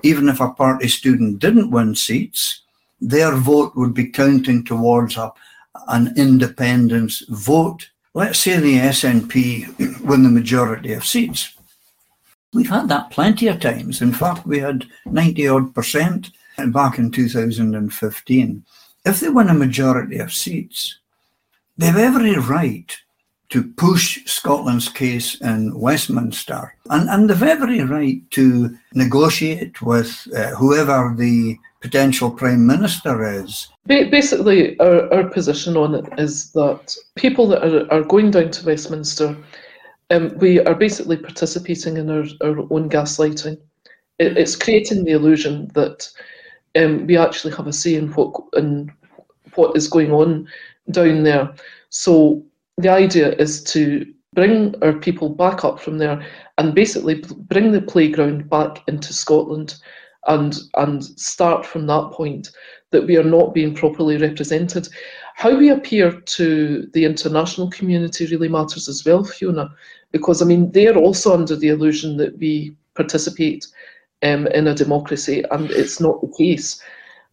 [0.01, 2.63] Even if a party student didn't win seats,
[2.99, 5.31] their vote would be counting towards a,
[5.89, 7.91] an independence vote.
[8.15, 11.53] Let's say the SNP win the majority of seats.
[12.51, 14.01] We've had that plenty of times.
[14.01, 16.31] In fact, we had 90 odd percent
[16.73, 18.65] back in 2015
[19.07, 20.99] if they win a majority of seats,
[21.77, 22.95] they have every right
[23.49, 26.75] to push Scotland's case in Westminster.
[26.89, 33.69] And, and they've every right to negotiate with uh, whoever the potential Prime Minister is.
[33.85, 38.65] Basically, our, our position on it is that people that are, are going down to
[38.65, 39.37] Westminster,
[40.09, 43.57] um, we are basically participating in our, our own gaslighting.
[44.19, 46.09] It, it's creating the illusion that
[46.77, 48.91] um, we actually have a say in what, in
[49.55, 50.47] what is going on
[50.91, 51.53] down there.
[51.89, 52.43] So
[52.77, 56.23] the idea is to bring our people back up from there
[56.57, 59.75] and basically bring the playground back into Scotland
[60.27, 62.51] and and start from that point
[62.91, 64.87] that we are not being properly represented.
[65.35, 69.69] How we appear to the international community really matters as well, Fiona,
[70.11, 73.67] because I mean they're also under the illusion that we participate
[74.23, 76.81] um, in a democracy, and it's not the case.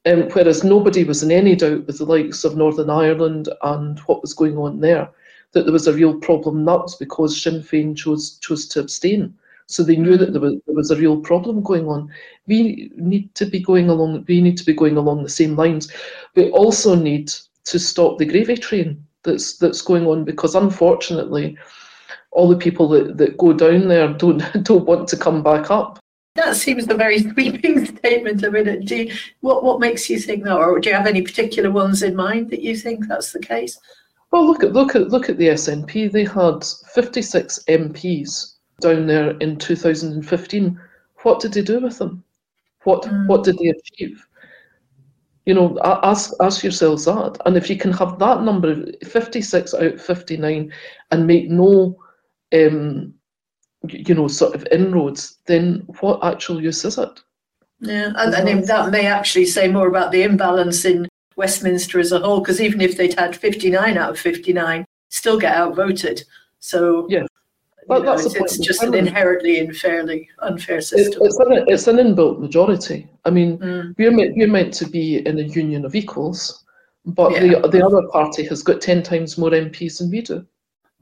[0.07, 4.20] Um, whereas nobody was in any doubt with the likes of Northern Ireland and what
[4.20, 5.09] was going on there,
[5.53, 6.64] that there was a real problem.
[6.66, 9.35] That was because Sinn Féin chose chose to abstain.
[9.66, 12.11] So they knew that there was, there was a real problem going on.
[12.47, 14.27] We need to be going along.
[14.29, 15.90] We need to be going along the same lines.
[16.35, 17.33] We also need
[17.64, 21.57] to stop the gravy train that's that's going on because unfortunately,
[22.31, 25.99] all the people that, that go down there don't don't want to come back up.
[26.35, 28.44] That seems a very sweeping statement.
[28.44, 31.23] I mean, do you, what what makes you think that, or do you have any
[31.23, 33.79] particular ones in mind that you think that's the case?
[34.31, 36.11] Well, look at look at look at the SNP.
[36.11, 40.81] They had 56 MPs down there in 2015,
[41.23, 42.23] what did they do with them?
[42.85, 43.27] What mm.
[43.27, 44.27] what did they achieve?
[45.47, 47.38] You know, ask ask yourselves that.
[47.47, 50.73] And if you can have that number, 56 out of 59,
[51.11, 51.99] and make no,
[52.55, 53.14] um,
[53.88, 57.20] you know, sort of inroads, then what actual use is it?
[57.81, 62.18] Yeah, and, and that may actually say more about the imbalance in Westminster as a
[62.18, 66.23] whole, because even if they'd had 59 out of 59, still get outvoted.
[66.61, 67.25] So yeah.
[67.87, 71.20] Well, know, it's, it's just an inherently unfairly unfair system.
[71.23, 73.07] It's, an, it's an inbuilt majority.
[73.27, 73.94] I mean, mm.
[73.99, 76.64] we're, meant, we're meant to be in a union of equals,
[77.05, 77.61] but yeah.
[77.61, 80.47] the, the other party has got 10 times more MPs than we do.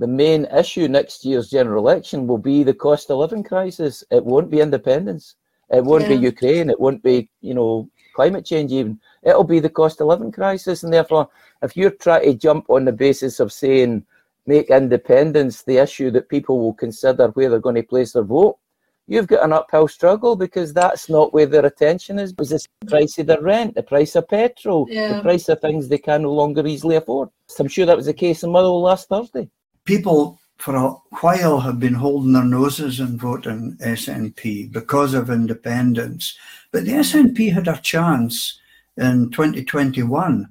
[0.03, 4.03] The main issue next year's general election will be the cost of living crisis.
[4.11, 5.37] It won't be independence.
[5.71, 6.17] It won't yeah.
[6.17, 6.71] be Ukraine.
[6.71, 8.99] It won't be, you know, climate change even.
[9.23, 10.83] It'll be the cost of living crisis.
[10.83, 11.29] And therefore,
[11.62, 14.05] if you're trying to jump on the basis of saying,
[14.45, 18.59] make independence the issue that people will consider where they're going to place their vote,
[19.07, 22.33] you've got an uphill struggle because that's not where their attention is.
[22.33, 25.12] Because it's the price of their rent, the price of petrol, yeah.
[25.12, 27.29] the price of things they can no longer easily afford.
[27.47, 29.49] So I'm sure that was the case in Motherwell last Thursday.
[29.85, 30.90] People for a
[31.21, 36.38] while have been holding their noses and voting SNP because of independence.
[36.71, 38.61] But the SNP had a chance
[38.97, 40.49] in 2021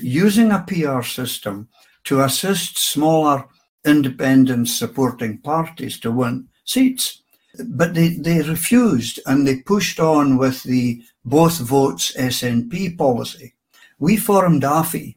[0.00, 1.68] using a PR system
[2.04, 3.46] to assist smaller
[3.86, 7.22] independent supporting parties to win seats.
[7.64, 13.54] But they, they refused and they pushed on with the both votes SNP policy.
[13.98, 15.16] We formed AFI,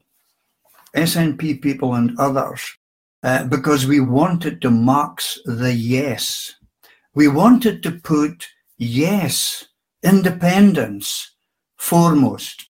[0.95, 2.77] SNP people and others,
[3.23, 6.55] uh, because we wanted to max the yes.
[7.13, 9.65] We wanted to put yes,
[10.03, 11.35] independence
[11.77, 12.69] foremost.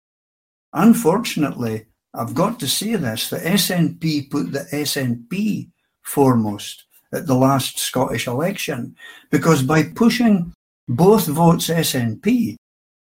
[0.74, 5.70] Unfortunately, I've got to say this, the SNP put the SNP
[6.04, 8.96] foremost at the last Scottish election
[9.32, 10.54] because by pushing
[10.88, 12.56] both votes SNP,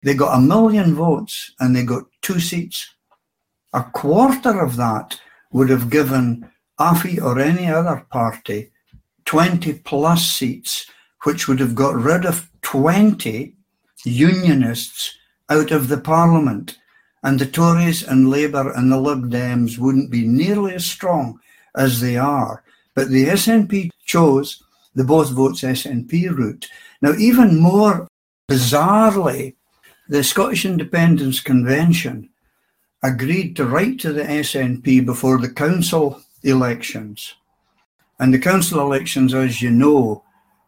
[0.04, 2.88] they got a million votes and they got two seats.
[3.74, 5.20] A quarter of that
[5.52, 8.72] would have given AFI or any other party
[9.26, 10.86] 20 plus seats,
[11.24, 13.54] which would have got rid of 20
[14.06, 15.18] unionists
[15.50, 16.78] out of the parliament
[17.24, 21.40] and the Tories and Labour and the Lib Dems wouldn't be nearly as strong
[21.76, 22.64] as they are.
[22.96, 24.64] But the SNP chose
[24.96, 26.68] the both votes SNP route.
[27.02, 28.08] Now, even more
[28.50, 29.56] bizarrely,
[30.08, 32.30] the Scottish Independence Convention
[33.04, 37.36] agreed to write to the SNP before the council elections.
[38.20, 40.24] And the council elections, as you know,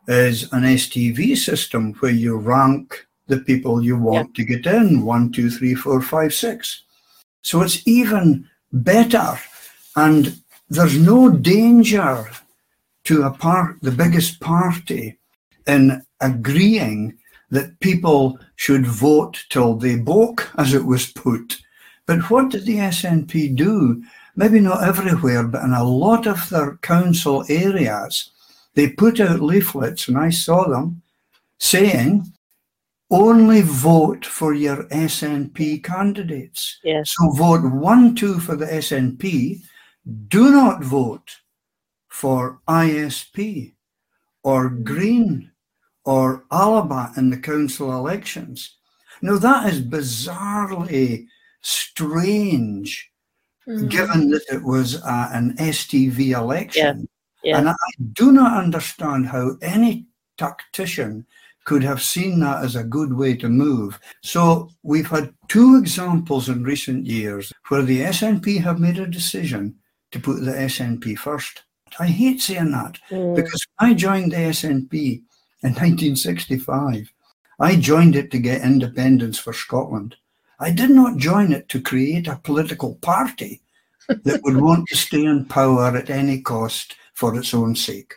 [0.07, 5.31] is an STV system where you rank the people you want to get in one,
[5.31, 6.83] two, three, four, five, six.
[7.41, 9.39] So it's even better.
[9.95, 12.29] And there's no danger
[13.05, 15.17] to a part, the biggest party
[15.67, 17.17] in agreeing
[17.51, 21.61] that people should vote till they balk, as it was put.
[22.05, 24.03] But what did the SNP do?
[24.35, 28.31] Maybe not everywhere, but in a lot of their council areas,
[28.75, 31.01] they put out leaflets, and I saw them,
[31.57, 32.31] saying
[33.11, 36.79] only vote for your SNP candidates.
[36.83, 37.13] Yes.
[37.17, 39.61] So vote one, two for the SNP.
[40.27, 41.37] Do not vote
[42.07, 43.73] for ISP
[44.43, 44.83] or mm-hmm.
[44.83, 45.51] Green
[46.05, 48.77] or Alba in the council elections.
[49.21, 51.27] Now, that is bizarrely
[51.61, 53.08] strange,
[53.69, 53.89] mm.
[53.89, 56.99] given that it was uh, an STV election.
[56.99, 57.05] Yeah.
[57.41, 57.57] Yeah.
[57.57, 57.75] And I
[58.13, 60.07] do not understand how any
[60.37, 61.25] tactician
[61.65, 63.99] could have seen that as a good way to move.
[64.23, 69.75] So we've had two examples in recent years where the SNP have made a decision
[70.11, 71.63] to put the SNP first.
[71.99, 73.35] I hate saying that mm.
[73.35, 75.21] because I joined the SNP in
[75.73, 77.13] 1965.
[77.59, 80.15] I joined it to get independence for Scotland.
[80.59, 83.61] I did not join it to create a political party
[84.09, 88.15] that would want to stay in power at any cost for its own sake.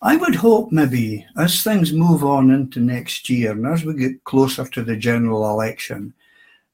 [0.00, 4.22] I would hope maybe as things move on into next year and as we get
[4.24, 6.14] closer to the general election,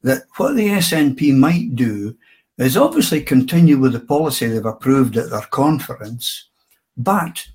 [0.02, 2.16] that what the SNP might do
[2.58, 6.48] is obviously continue with the policy they've approved at their conference,
[6.96, 7.46] but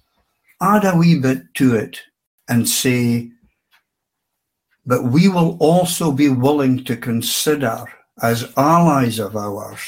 [0.61, 2.01] add a wee bit to it
[2.49, 3.29] and say,
[4.89, 7.85] but we will also be willing to consider
[8.23, 9.79] as allies of ours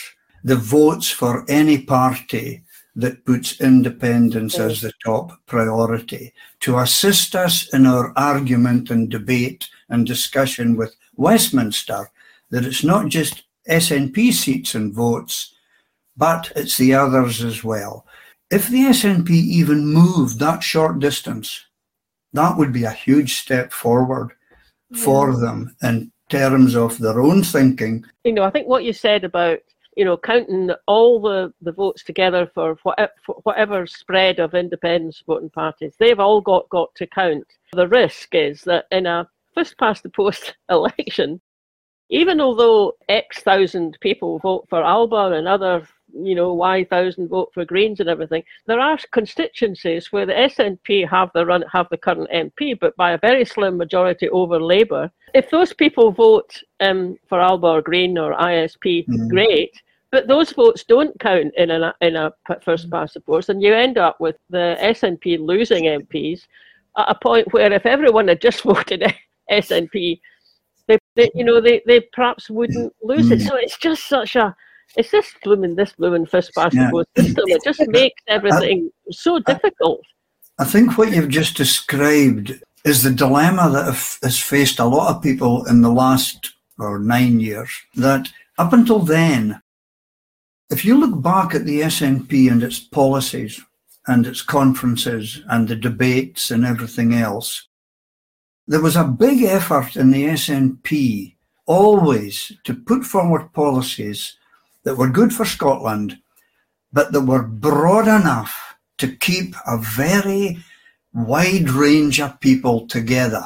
[0.43, 2.61] the votes for any party
[2.95, 9.67] that puts independence as the top priority, to assist us in our argument and debate
[9.89, 12.11] and discussion with Westminster,
[12.51, 15.55] that it's not just SNP seats and votes,
[16.15, 18.05] but it's the others as well.
[18.51, 21.65] If the SNP even moved that short distance,
[22.33, 24.33] that would be a huge step forward.
[24.97, 28.03] For them in terms of their own thinking.
[28.23, 29.59] You know, I think what you said about
[29.95, 35.21] you know, counting all the, the votes together for, what, for whatever spread of independence
[35.25, 37.45] voting parties, they've all got, got to count.
[37.73, 41.41] The risk is that in a first past the post election,
[42.09, 47.51] even although X thousand people vote for Alba and other, you know, why thousand vote
[47.53, 51.97] for Greens and everything, there are constituencies where the SNP have the run have the
[51.97, 55.11] current MP, but by a very slim majority over Labour.
[55.33, 59.29] If those people vote um, for Alba or Green or ISP, mm.
[59.29, 59.71] great.
[60.11, 62.33] But those votes don't count in a in a
[62.63, 62.91] first mm.
[62.91, 66.47] past the post, and you end up with the SNP losing MPs
[66.97, 69.03] at a point where if everyone had just voted
[69.49, 70.19] SNP,
[70.87, 73.39] they, they you know they, they perhaps wouldn't lose it.
[73.39, 73.47] Mm.
[73.47, 74.55] So it's just such a
[74.97, 77.43] it's this blooming this blooming first past the post system.
[77.47, 80.01] It just makes everything I, so difficult.
[80.59, 83.85] I think what you've just described is the dilemma that
[84.23, 87.71] has faced a lot of people in the last or nine years.
[87.95, 89.61] That up until then,
[90.69, 93.61] if you look back at the SNP and its policies
[94.07, 97.67] and its conferences and the debates and everything else,
[98.67, 101.35] there was a big effort in the SNP
[101.65, 104.37] always to put forward policies
[104.83, 106.17] that were good for Scotland,
[106.91, 110.59] but that were broad enough to keep a very
[111.13, 113.45] wide range of people together.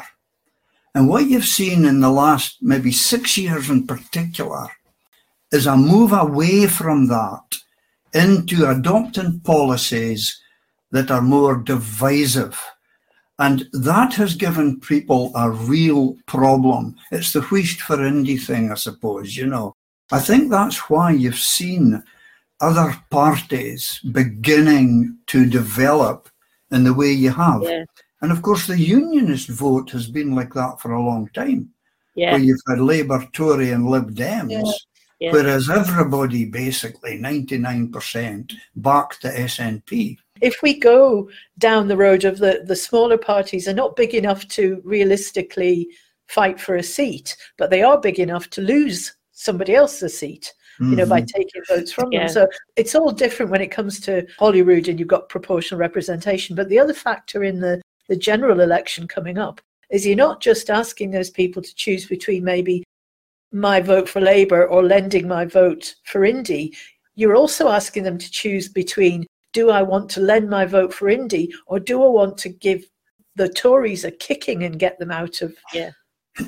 [0.94, 4.68] And what you've seen in the last maybe six years in particular
[5.52, 7.58] is a move away from that
[8.14, 10.42] into adopting policies
[10.92, 12.62] that are more divisive.
[13.38, 16.96] And that has given people a real problem.
[17.12, 19.76] It's the wheesht for Indy thing, I suppose, you know.
[20.12, 22.04] I think that's why you've seen
[22.62, 26.30] other parties beginning to develop
[26.72, 27.64] in the way you have.
[27.64, 27.86] Yeah.
[28.22, 31.70] And of course, the unionist vote has been like that for a long time.
[32.16, 32.32] Yeah.
[32.32, 34.52] Where you've had Labour, Tory, and Lib Dems.
[34.52, 34.72] Yeah.
[35.20, 35.32] Yeah.
[35.32, 40.18] Whereas everybody, basically 99%, backed the SNP.
[40.42, 44.46] If we go down the road of the, the smaller parties are not big enough
[44.50, 45.88] to realistically
[46.28, 50.54] fight for a seat, but they are big enough to lose somebody else's seat.
[50.80, 50.92] Mm-hmm.
[50.92, 51.38] You know, by mm-hmm.
[51.38, 52.26] taking votes from yeah.
[52.26, 52.30] them.
[52.34, 56.54] So it's all different when it comes to Holyrood and you've got proportional representation.
[56.54, 60.70] But the other factor in the, the general election coming up is you're not just
[60.70, 62.84] asking those people to choose between maybe
[63.56, 66.76] my vote for Labour or lending my vote for Indy,
[67.16, 71.08] you're also asking them to choose between do I want to lend my vote for
[71.08, 72.86] Indy or do I want to give
[73.36, 75.92] the Tories a kicking and get them out of yeah.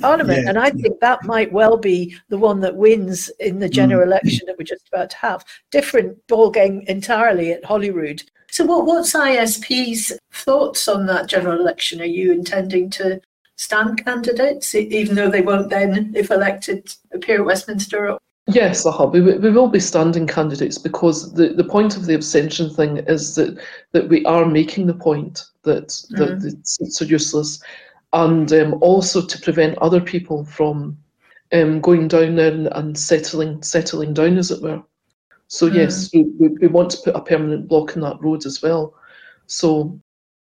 [0.00, 0.42] Parliament?
[0.44, 0.48] Yeah.
[0.50, 4.06] And I think that might well be the one that wins in the general mm.
[4.06, 5.44] election that we're just about to have.
[5.70, 8.22] Different ball game entirely at Holyrood.
[8.50, 12.00] So, what, what's ISP's thoughts on that general election?
[12.00, 13.20] Are you intending to
[13.56, 18.18] stand candidates, even though they won't then, if elected, appear at Westminster?
[18.46, 19.08] Yes, uh-huh.
[19.08, 23.34] we, we will be standing candidates because the, the point of the abstention thing is
[23.34, 23.58] that,
[23.92, 26.40] that we are making the point that, that mm.
[26.40, 27.62] the seats are useless
[28.12, 30.96] and um, also to prevent other people from
[31.52, 34.82] um, going down there and, and, settling settling down, as it were.
[35.48, 35.74] So mm.
[35.74, 38.94] yes, we, we want to put a permanent block in that road as well.
[39.46, 39.98] So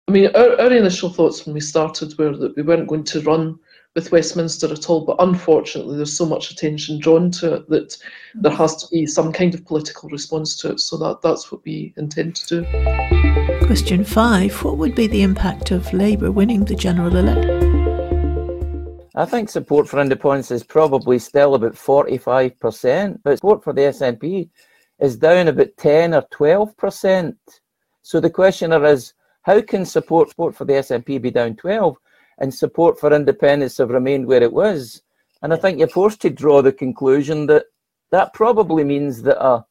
[0.08, 3.22] I mean, our, our initial thoughts when we started were that we weren't going to
[3.22, 3.58] run
[3.96, 7.98] with Westminster at all, but unfortunately, there's so much attention drawn to it that
[8.36, 10.80] there has to be some kind of political response to it.
[10.80, 13.25] So that, that's what we intend to do.
[13.64, 17.76] Question five What would be the impact of Labour winning the general election?
[19.16, 24.50] I think support for independence is probably still about 45%, but support for the SNP
[25.00, 27.36] is down about 10 or 12%.
[28.02, 31.96] So the questioner is how can support, support for the SNP be down 12
[32.40, 35.02] and support for independence have remained where it was?
[35.42, 37.66] And I think you're forced to draw the conclusion that
[38.12, 39.66] that probably means that a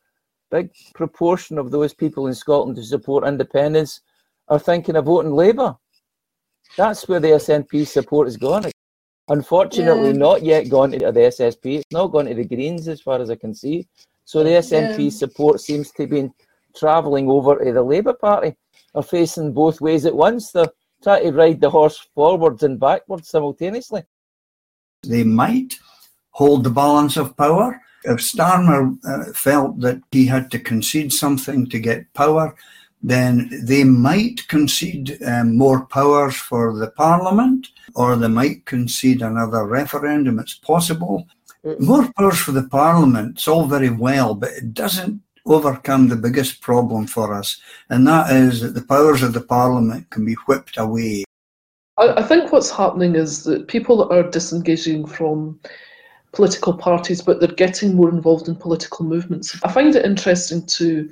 [0.55, 4.03] big proportion of those people in Scotland who support independence
[4.49, 5.75] are thinking of voting Labour.
[6.77, 8.71] That's where the SNP support is going.
[9.29, 10.25] Unfortunately, yeah.
[10.29, 11.79] not yet gone to the SSP.
[11.79, 13.89] It's not gone to the Greens as far as I can see.
[14.25, 15.11] So the SNP yeah.
[15.11, 16.31] support seems to be
[16.77, 18.55] travelling over to the Labour Party.
[18.95, 20.53] Are facing both ways at once.
[20.53, 20.69] They're
[21.03, 24.03] trying to ride the horse forwards and backwards simultaneously.
[25.03, 25.75] They might
[26.31, 27.81] hold the balance of power.
[28.05, 32.55] If Starmer uh, felt that he had to concede something to get power,
[33.03, 39.67] then they might concede um, more powers for the parliament or they might concede another
[39.67, 40.39] referendum.
[40.39, 41.27] It's possible.
[41.79, 46.61] More powers for the parliament, it's all very well, but it doesn't overcome the biggest
[46.61, 50.77] problem for us, and that is that the powers of the parliament can be whipped
[50.77, 51.25] away.
[51.97, 55.59] I, I think what's happening is that people are disengaging from
[56.35, 59.59] political parties, but they're getting more involved in political movements.
[59.63, 61.11] I find it interesting to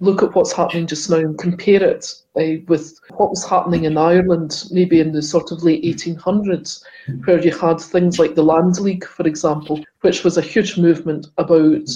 [0.00, 3.96] look at what's happening just now and compare it uh, with what was happening in
[3.96, 6.82] Ireland, maybe in the sort of late 1800s,
[7.24, 11.28] where you had things like the Land League, for example, which was a huge movement
[11.38, 11.88] about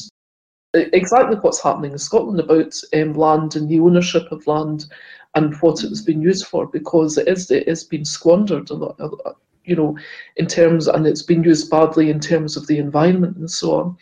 [0.75, 4.87] exactly what's happening in Scotland about um, land and the ownership of land
[5.35, 8.75] and what it was being used for, because it is it is being squandered a
[8.75, 8.97] lot,
[9.65, 9.97] you know,
[10.37, 13.97] in terms and it's been used badly in terms of the environment and so on.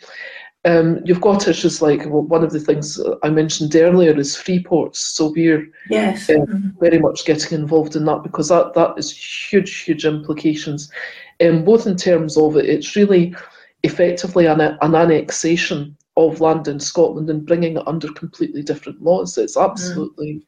[0.67, 4.63] Um, you've got issues like well, one of the things I mentioned earlier is free
[4.63, 4.99] ports.
[4.99, 6.29] So we're yes.
[6.29, 10.91] um, very much getting involved in that because that, that is huge, huge implications,
[11.41, 13.35] um, both in terms of it, it's really
[13.85, 19.39] effectively an, an annexation of land in Scotland and bringing it under completely different laws.
[19.39, 19.65] It's mm.
[19.65, 20.43] absolutely mm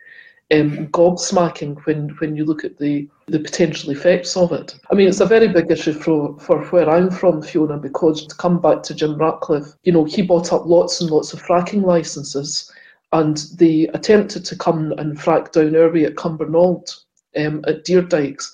[0.52, 4.78] um, gobsmacking when, when you look at the, the potential effects of it.
[4.91, 8.35] I mean, it's a very big issue for, for where I'm from, Fiona, because to
[8.37, 11.83] come back to Jim Ratcliffe, you know, he bought up lots and lots of fracking
[11.83, 12.70] licenses
[13.12, 16.95] and they attempted to come and frack down way at Cumbernauld
[17.37, 18.53] um, at Deerdykes.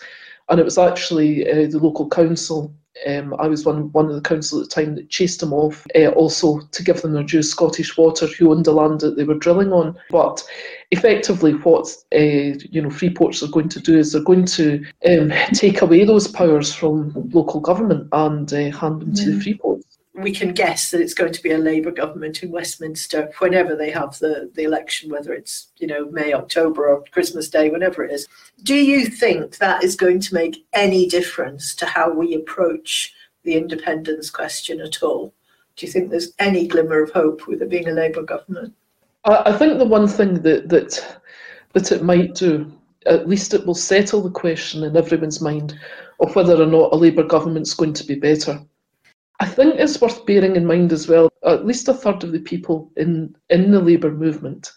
[0.48, 2.72] And it was actually uh, the local council
[3.06, 5.86] um, I was one one of the council at the time that chased them off.
[5.94, 9.24] Uh, also to give them their due, Scottish Water, who owned the land that they
[9.24, 9.96] were drilling on.
[10.10, 10.42] But
[10.90, 15.32] effectively, what uh, you know, Freeports are going to do is they're going to um,
[15.52, 20.32] take away those powers from local government and uh, hand them to the Freeports we
[20.32, 24.18] can guess that it's going to be a Labour government in Westminster whenever they have
[24.18, 28.28] the, the election, whether it's you know May, October, or Christmas Day, whenever it is.
[28.62, 33.14] Do you think that is going to make any difference to how we approach
[33.44, 35.32] the independence question at all?
[35.76, 38.74] Do you think there's any glimmer of hope with it being a Labour government?
[39.24, 41.20] I, I think the one thing that that
[41.74, 42.70] that it might do,
[43.06, 45.78] at least it will settle the question in everyone's mind
[46.20, 48.60] of whether or not a Labour government's going to be better.
[49.40, 52.40] I think it's worth bearing in mind as well, at least a third of the
[52.40, 54.72] people in, in the Labour movement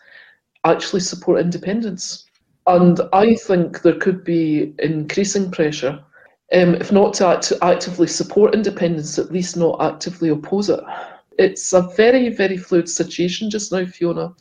[0.64, 2.26] actually support independence.
[2.68, 6.04] And I think there could be increasing pressure,
[6.54, 10.80] um, if not to act- actively support independence, at least not actively oppose it.
[11.40, 14.36] It's a very, very fluid situation just now, Fiona.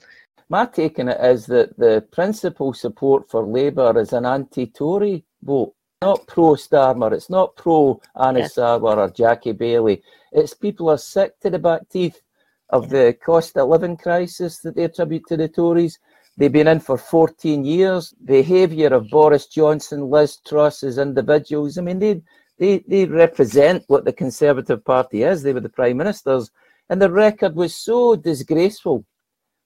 [0.50, 5.24] My take on it is that the principal support for Labour is an anti Tory
[5.42, 8.62] vote not pro Starmer, it's not pro Anas yeah.
[8.62, 10.00] Sarwar or Jackie Baillie.
[10.32, 12.22] It's people are sick to the back teeth
[12.70, 15.98] of the cost of living crisis that they attribute to the Tories.
[16.38, 18.14] They've been in for 14 years.
[18.24, 22.22] Behaviour of Boris Johnson, Liz Truss as individuals, I mean, they,
[22.58, 25.42] they, they represent what the Conservative Party is.
[25.42, 26.50] They were the Prime Ministers.
[26.88, 29.04] And the record was so disgraceful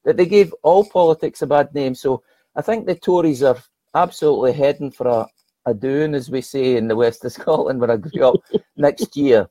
[0.04, 1.94] that they gave all politics a bad name.
[1.94, 2.24] So
[2.56, 3.58] I think the Tories are
[3.94, 5.26] absolutely heading for a,
[5.66, 8.36] a doing, as we say in the west of Scotland where I grew up,
[8.76, 9.48] next year.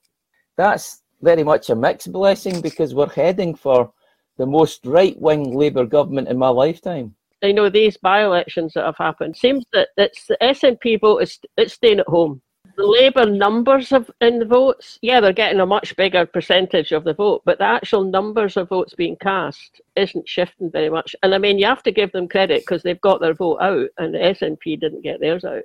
[0.58, 3.92] That's very much a mixed blessing because we're heading for
[4.38, 7.16] the most right wing Labour government in my lifetime.
[7.44, 11.40] I know these by elections that have happened seems that it's the SNP vote is
[11.58, 12.42] it's staying at home.
[12.78, 17.04] The Labour numbers of in the votes, yeah, they're getting a much bigger percentage of
[17.04, 21.16] the vote, but the actual numbers of votes being cast isn't shifting very much.
[21.22, 23.90] And I mean, you have to give them credit because they've got their vote out,
[23.98, 25.64] and the SNP didn't get theirs out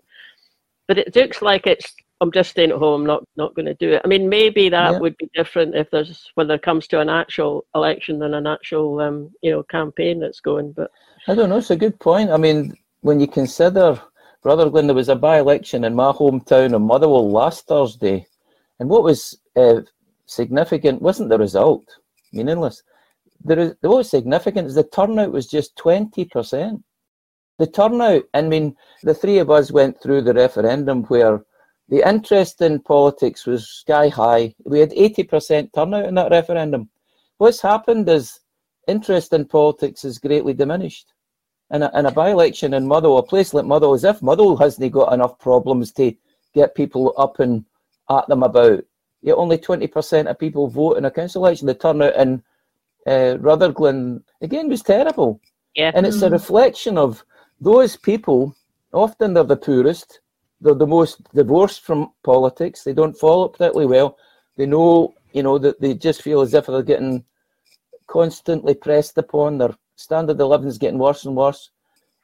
[0.89, 3.07] but it looks like it's I'm just staying at home.
[3.07, 4.03] Not not going to do it.
[4.05, 4.99] I mean, maybe that Yeah.
[4.99, 9.01] would be different if there's when there comes to an actual election than an actual
[9.01, 10.73] um, you know campaign that's going.
[10.73, 10.91] But
[11.29, 11.59] I don't know.
[11.59, 12.31] It's a good point.
[12.31, 14.01] I mean, when you consider,
[14.43, 18.27] brother, Rutherglen, there was a by-election in my hometown of Motherwell last Thursday,
[18.81, 19.83] and what was uh,
[20.27, 21.85] significant wasn't the result,
[22.33, 22.83] meaningless.
[23.45, 26.83] There is what was significant is the turnout was just twenty percent.
[27.59, 28.25] The turnout.
[28.35, 31.45] I mean, the three of us went through the referendum where
[31.89, 34.55] the interest in politics was sky high.
[34.65, 36.89] We had eighty percent turnout in that referendum.
[37.39, 38.41] What's happened is
[38.87, 41.13] interest in politics is greatly diminished
[41.71, 44.91] in a, in a by-election in Motherwell, a place like Motherwell, as if Motherwell hasn't
[44.93, 46.15] got enough problems to
[46.55, 47.65] get people up and
[48.11, 48.85] at them about.
[49.21, 51.67] Yet only 20% of people vote in a council election.
[51.67, 52.43] The turnout in
[53.07, 55.41] uh, Rutherglen, again, was terrible.
[55.75, 57.25] yeah, And it's a reflection of
[57.61, 58.55] those people,
[58.93, 60.21] often they're the poorest,
[60.61, 64.17] they're the most divorced from politics, they don't follow it particularly well.
[64.57, 67.25] They know, you know, that they just feel as if they're getting
[68.07, 71.71] constantly pressed upon, their standard of living is getting worse and worse.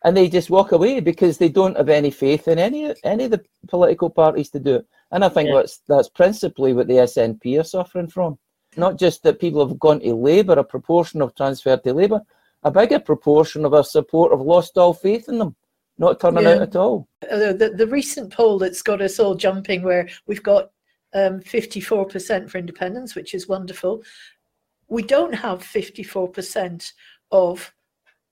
[0.05, 3.30] And they just walk away because they don't have any faith in any any of
[3.30, 4.87] the political parties to do it.
[5.12, 5.57] And I think Yeah.
[5.57, 8.39] that's that's principally what the SNP are suffering from.
[8.76, 12.20] Not just that people have gone to Labour, a proportion of transfer to Labour,
[12.65, 15.55] a bigger proportion of our support have lost all faith in them,
[15.99, 16.55] not turning Yeah.
[16.55, 17.09] out at all.
[17.31, 20.71] Uh, the, the recent poll that's got us all jumping, where we've got
[21.15, 24.03] um, 54% for independence, which is wonderful.
[24.89, 26.93] We don't have 54%
[27.31, 27.73] of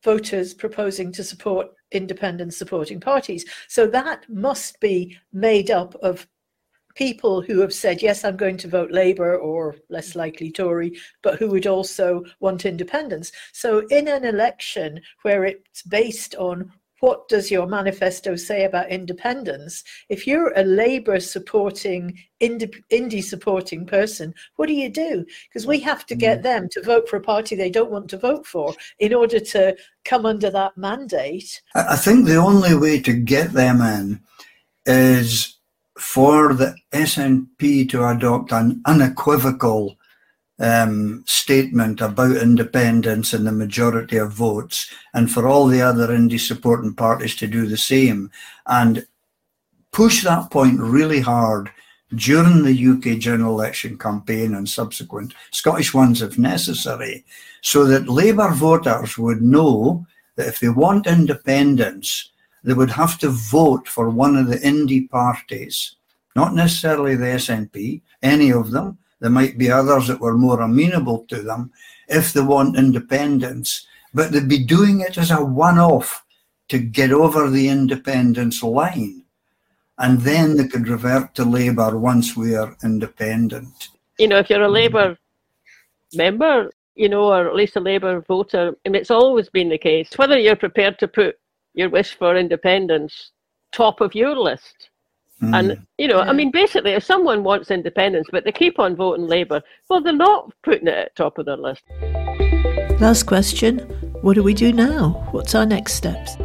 [0.02, 3.44] voters proposing to support independent supporting parties.
[3.68, 6.26] So that must be made up of
[6.94, 10.16] people who have said, yes, I'm going to vote Labour or less mm.
[10.16, 13.32] likely Tory, but who would also want independence.
[13.52, 16.72] So in an election where it's based on
[17.02, 19.82] what does your manifesto say about independence?
[20.08, 25.26] If you're a Labour supporting, indie, supporting person, what do you do?
[25.48, 26.42] Because we have to get mm.
[26.44, 29.76] them to vote for a party they don't want to vote for in order to
[30.04, 31.60] come under that mandate.
[31.74, 34.20] I think the only way to get them in
[34.86, 35.58] is
[35.98, 39.96] for the SNP to adopt an unequivocal
[40.58, 46.40] um, statement about independence and the majority of votes, and for all the other indie
[46.40, 48.30] supporting parties to do the same,
[48.66, 49.06] and
[49.90, 51.70] push that point really hard
[52.14, 57.24] during the UK general election campaign and subsequent Scottish ones if necessary,
[57.62, 62.31] so that Labour voters would know that if they want independence,
[62.64, 65.96] they would have to vote for one of the indie parties,
[66.36, 68.98] not necessarily the SNP, any of them.
[69.20, 71.72] There might be others that were more amenable to them
[72.08, 76.24] if they want independence, but they'd be doing it as a one off
[76.68, 79.24] to get over the independence line.
[79.98, 83.88] And then they could revert to Labour once we are independent.
[84.18, 85.16] you know, if you're a Labour
[86.14, 90.10] member, you know, or at least a Labour voter, and it's always been the case,
[90.16, 91.38] whether you're prepared to put
[91.74, 93.30] your wish for independence
[93.72, 94.90] top of your list.
[95.40, 95.54] Hmm.
[95.54, 99.26] And, you know, I mean, basically, if someone wants independence, but they keep on voting
[99.26, 101.82] Labour, well, they're not putting it at top of their list.
[103.00, 103.80] Last question
[104.20, 105.26] What do we do now?
[105.32, 106.36] What's our next steps?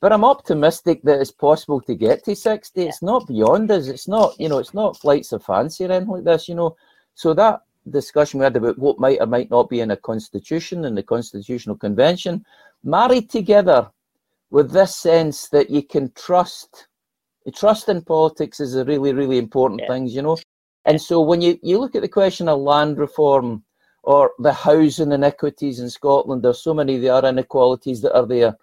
[0.00, 2.80] But I'm optimistic that it's possible to get to 60.
[2.80, 3.88] It's not beyond us.
[3.88, 6.74] It's not, you know, it's not flights of fancy or anything like this, you know.
[7.14, 7.60] So that
[7.90, 11.02] discussion we had about what might or might not be in a constitution and the
[11.02, 12.46] constitutional convention,
[12.82, 13.90] married together
[14.50, 16.88] with this sense that you can trust.
[17.54, 19.88] Trust in politics is a really, really important Yeah.
[19.88, 20.38] thing, you know.
[20.84, 23.64] And so when you, you look at the question of land reform
[24.02, 28.26] or the housing inequities in Scotland, there's so many of the other inequalities that are
[28.26, 28.56] there.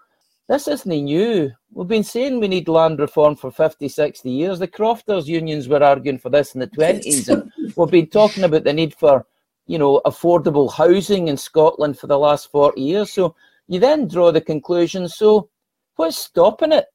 [0.48, 1.52] This isn't new.
[1.74, 4.60] We've been saying we need land reform for 50, 60 years.
[4.60, 7.28] The crofters unions were arguing for this in the 20s.
[7.28, 9.26] And we've been talking about the need for,
[9.66, 13.12] you know, affordable housing in Scotland for the last 40 years.
[13.12, 13.36] So
[13.68, 15.50] you then draw the conclusion, so
[15.98, 16.86] what's stopping it?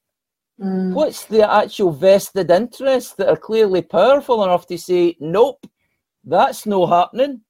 [0.61, 0.95] Mm.
[0.95, 5.67] What's the actual vested interests that are clearly powerful enough to say, nope,
[6.25, 7.43] that's no happening?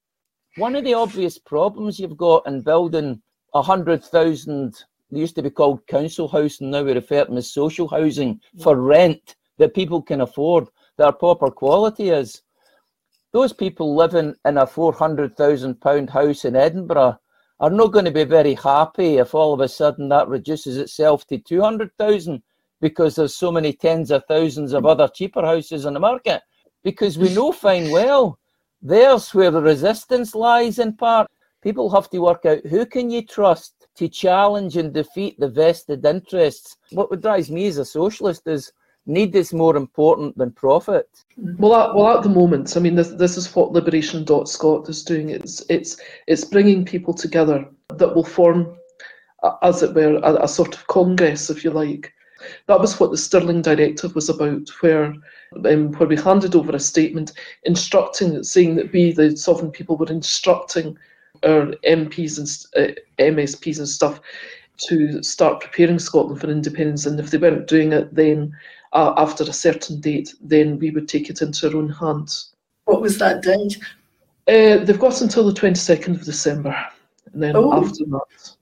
[0.57, 3.23] One of the obvious problems you've got in building
[3.55, 7.39] a hundred thousand, they used to be called council housing, now we refer to them
[7.39, 12.43] as social housing for rent that people can afford, that are proper quality is.
[13.33, 17.19] Those people living in a four hundred thousand pound house in Edinburgh
[17.63, 21.25] are not going to be very happy if all of a sudden that reduces itself
[21.29, 22.43] to two hundred thousand
[22.81, 26.43] because there's so many tens of thousands of other cheaper houses on the market.
[26.83, 28.41] Because we know fine well
[28.83, 31.31] there's where the resistance lies in part.
[31.63, 36.05] People have to work out who can you trust to challenge and defeat the vested
[36.05, 36.77] interests.
[36.91, 38.73] What drives me as a socialist is
[39.07, 41.09] need is more important than profit.
[41.37, 45.31] Well, at, well, at the moment, I mean, this, this is what Liberation.Scot is doing.
[45.31, 45.97] It's it's
[46.27, 48.77] it's bringing people together that will form,
[49.63, 52.13] as it were, a, a sort of congress, if you like.
[52.67, 55.15] That was what the Stirling Directive was about, where
[55.65, 57.33] um, where we handed over a statement
[57.65, 60.97] instructing, saying that we, the sovereign people, were instructing
[61.45, 64.21] our MPs and uh, MSPs and stuff
[64.89, 68.53] to start preparing Scotland for independence, and if they weren't doing it, then
[68.93, 72.55] uh, after a certain date, then we would take it into our own hands.
[72.85, 73.79] What was that date?
[74.49, 76.77] Uh, they've got until the 22nd of December,
[77.33, 77.73] and then oh.
[77.73, 78.57] after that,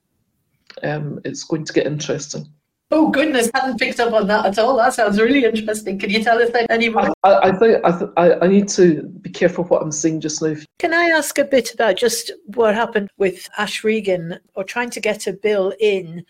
[0.83, 2.47] um, it's going to get interesting.
[2.93, 4.75] Oh goodness, hadn't picked up on that at all.
[4.75, 5.97] That sounds really interesting.
[5.97, 7.13] Can you tell us any more?
[7.23, 10.41] I, I think I, th- I, I need to be careful what I'm saying just
[10.41, 10.55] now.
[10.77, 14.99] Can I ask a bit about just what happened with Ash Regan or trying to
[14.99, 16.25] get a bill in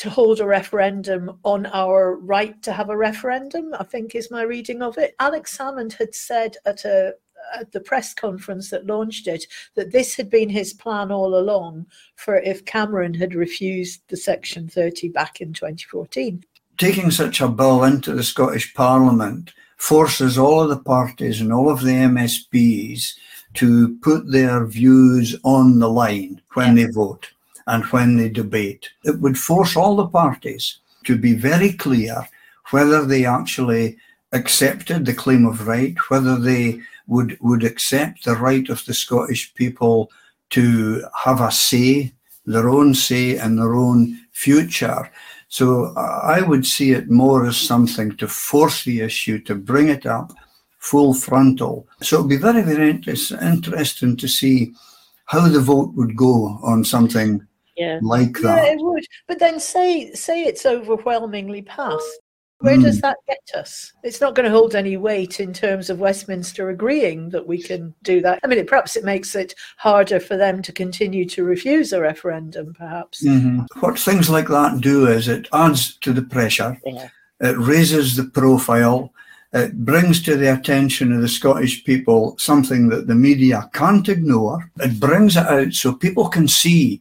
[0.00, 3.74] to hold a referendum on our right to have a referendum?
[3.78, 5.14] I think is my reading of it.
[5.20, 7.14] Alex Salmond had said at a
[7.54, 11.86] at the press conference that launched it that this had been his plan all along
[12.16, 16.44] for if Cameron had refused the Section 30 back in 2014.
[16.78, 21.68] Taking such a bill into the Scottish Parliament forces all of the parties and all
[21.68, 23.14] of the MSPs
[23.54, 26.86] to put their views on the line when yeah.
[26.86, 27.32] they vote
[27.66, 28.88] and when they debate.
[29.04, 32.28] It would force all the parties to be very clear
[32.70, 33.96] whether they actually
[34.32, 39.52] accepted the claim of right, whether they would would accept the right of the Scottish
[39.54, 40.10] people
[40.50, 42.12] to have a say,
[42.46, 45.10] their own say in their own future.
[45.48, 49.88] So uh, I would see it more as something to force the issue, to bring
[49.88, 50.32] it up
[50.78, 51.86] full frontal.
[52.00, 54.72] So it'd be very, very interesting to see
[55.26, 57.46] how the vote would go on something
[57.80, 57.98] yeah.
[58.02, 58.64] like that.
[58.64, 59.04] Yeah, it would.
[59.26, 62.20] But then say say it's overwhelmingly passed.
[62.58, 62.82] Where mm.
[62.82, 63.94] does that get us?
[64.02, 67.94] It's not going to hold any weight in terms of Westminster agreeing that we can
[68.02, 68.38] do that.
[68.44, 72.02] I mean, it, perhaps it makes it harder for them to continue to refuse a
[72.02, 73.24] referendum, perhaps.
[73.24, 73.60] Mm-hmm.
[73.80, 77.08] What things like that do is it adds to the pressure, yeah.
[77.40, 79.10] it raises the profile,
[79.54, 84.70] it brings to the attention of the Scottish people something that the media can't ignore.
[84.80, 87.00] It brings it out so people can see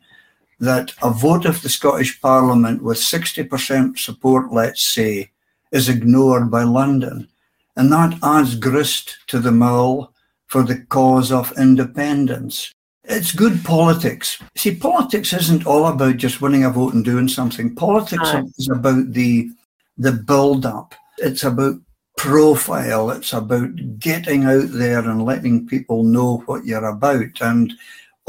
[0.60, 5.32] that a vote of the Scottish Parliament with 60% support, let's say,
[5.72, 7.28] is ignored by London.
[7.76, 10.14] And that adds grist to the mill
[10.48, 12.74] for the cause of independence.
[13.06, 14.42] It's good politics.
[14.56, 17.74] See, politics isn't all about just winning a vote and doing something.
[17.74, 19.50] Politics is about the
[19.98, 20.96] the build up.
[21.18, 21.76] It's about
[22.18, 23.12] profile.
[23.12, 27.42] It's about getting out there and letting people know what you're about.
[27.42, 27.74] And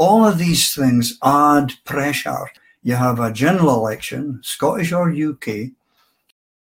[0.01, 2.49] all of these things add pressure.
[2.81, 5.69] You have a general election, Scottish or UK,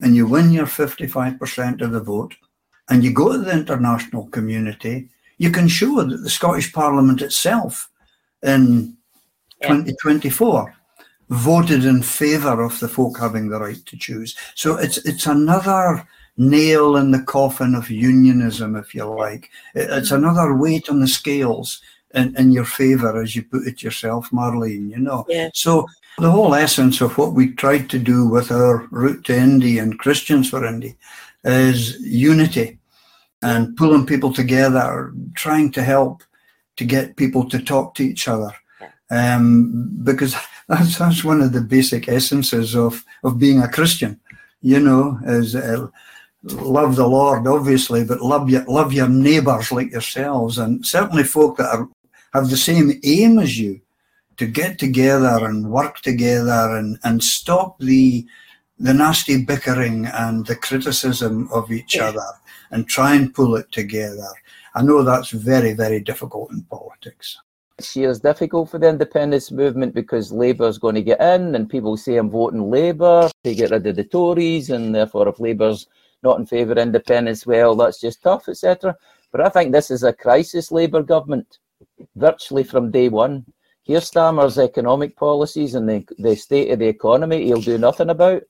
[0.02, 2.34] and you win your 55% of the vote
[2.90, 5.08] and you go to the international community,
[5.38, 7.88] you can show that the Scottish Parliament itself
[8.42, 8.94] in
[9.62, 9.68] yeah.
[9.68, 10.74] 2024
[11.30, 14.36] voted in favour of the folk having the right to choose.
[14.54, 16.06] So it's it's another
[16.36, 19.48] nail in the coffin of unionism, if you like.
[19.74, 20.16] It's mm.
[20.16, 21.80] another weight on the scales
[22.14, 25.24] in, in your favour, as you put it yourself, Marlene, you know.
[25.28, 25.50] Yeah.
[25.54, 25.86] So
[26.18, 29.98] the whole essence of what we tried to do with our route to Indy and
[29.98, 30.96] Christians for Indy
[31.44, 32.78] is unity
[33.42, 36.22] and pulling people together, trying to help
[36.76, 38.52] to get people to talk to each other.
[39.10, 40.34] Um, because
[40.68, 44.20] that's, that's one of the basic essences of, of being a Christian,
[44.60, 45.86] you know, is uh,
[46.44, 51.56] love the Lord, obviously, but love your, love your neighbours like yourselves, and certainly folk
[51.58, 51.88] that are,
[52.32, 53.80] have the same aim as you
[54.36, 58.26] to get together and work together and, and stop the
[58.78, 62.08] the nasty bickering and the criticism of each yeah.
[62.08, 62.26] other
[62.72, 64.26] and try and pull it together.
[64.74, 67.38] I know that's very, very difficult in politics.
[67.78, 71.96] This year's difficult for the independence movement because Labour's going to get in and people
[71.96, 75.86] say I'm voting Labour to get rid of the Tories and therefore if Labour's
[76.24, 78.96] not in favour of independence, well, that's just tough, etc.
[79.30, 81.58] But I think this is a crisis Labour government,
[82.16, 83.44] virtually from day one.
[83.86, 88.42] Keir Starmer's economic policies and the, the state of the economy he'll do nothing about,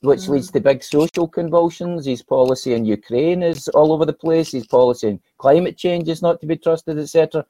[0.00, 2.06] which leads to big social convulsions.
[2.06, 4.52] His policy in Ukraine is all over the place.
[4.52, 7.44] His policy in climate change is not to be trusted, etc.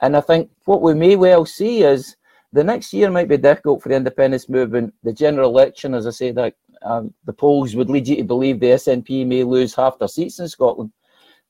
[0.00, 2.16] And I think what we may well see is
[2.52, 4.92] the next year might be difficult for the independence movement.
[5.04, 8.60] The general election, as I say, that um, the polls would lead you to believe
[8.60, 10.90] the SNP may lose half their seats in Scotland.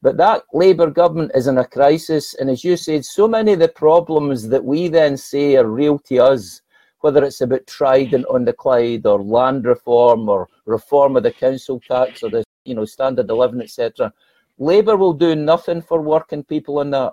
[0.03, 2.35] But that Labour government is in a crisis.
[2.35, 5.99] And as you said, so many of the problems that we then say are real
[6.01, 6.61] to us,
[7.01, 11.81] whether it's about Trident on the Clyde or land reform or reform of the council
[11.81, 14.13] tax or the you know, standard of living, etc.
[14.59, 17.13] Labour will do nothing for working people on that.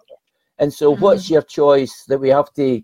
[0.60, 1.04] And so, mm-hmm.
[1.04, 2.82] what's your choice that we have to,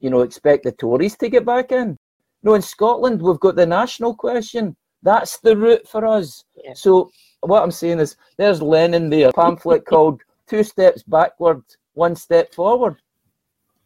[0.00, 1.98] you know, expect the Tories to get back in?
[2.42, 4.76] No, in Scotland, we've got the national question.
[5.02, 6.44] That's the route for us.
[6.62, 6.74] Yeah.
[6.74, 7.10] So,
[7.48, 11.62] what I'm saying is, there's Lenin there, pamphlet called Two Steps Backward,
[11.94, 12.96] One Step Forward.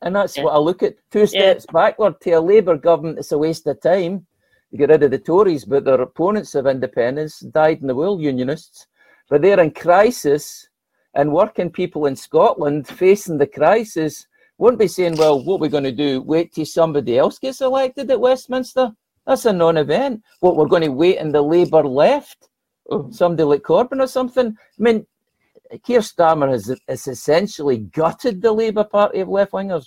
[0.02, 0.44] And that's yeah.
[0.44, 0.96] what I look at.
[1.10, 1.72] Two steps yeah.
[1.72, 4.26] backward to a Labour government, it's a waste of time
[4.70, 8.20] to get rid of the Tories, but their opponents of independence died in the wool,
[8.20, 8.86] unionists.
[9.28, 10.68] But they're in crisis,
[11.14, 14.26] and working people in Scotland facing the crisis
[14.58, 18.10] won't be saying, well, what we're going to do, wait till somebody else gets elected
[18.10, 18.92] at Westminster?
[19.26, 20.22] That's a non event.
[20.40, 22.49] What, we're going to wait in the Labour left?
[23.10, 24.48] Somebody like Corbyn or something?
[24.48, 25.06] I mean,
[25.84, 29.86] Keir Starmer has, has essentially gutted the Labour Party of left wingers.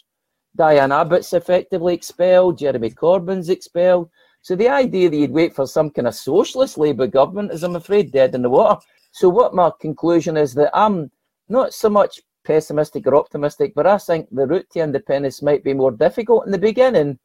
[0.56, 4.10] Diane Abbott's effectively expelled, Jeremy Corbyn's expelled.
[4.42, 7.76] So the idea that you'd wait for some kind of socialist Labour government is, I'm
[7.76, 8.80] afraid, dead in the water.
[9.12, 11.12] So what my conclusion is that I'm
[11.50, 15.74] not so much pessimistic or optimistic, but I think the route to independence might be
[15.74, 17.20] more difficult in the beginning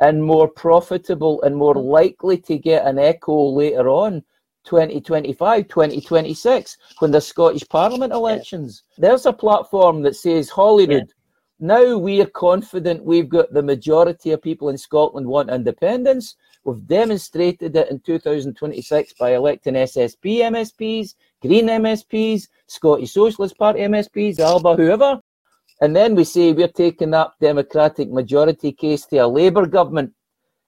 [0.00, 4.22] and more profitable and more likely to get an echo later on
[4.66, 8.82] 2025, 2026, when the Scottish Parliament elections.
[8.96, 9.08] Yeah.
[9.08, 10.90] There's a platform that says Holyrood.
[10.90, 11.12] Yeah.
[11.58, 16.36] Now we are confident we've got the majority of people in Scotland want independence.
[16.64, 24.38] We've demonstrated it in 2026 by electing SSP MSPs, Green MSPs, Scottish Socialist Party MSPs,
[24.38, 25.20] ALBA, whoever.
[25.80, 30.12] And then we say we're taking that democratic majority case to a Labour government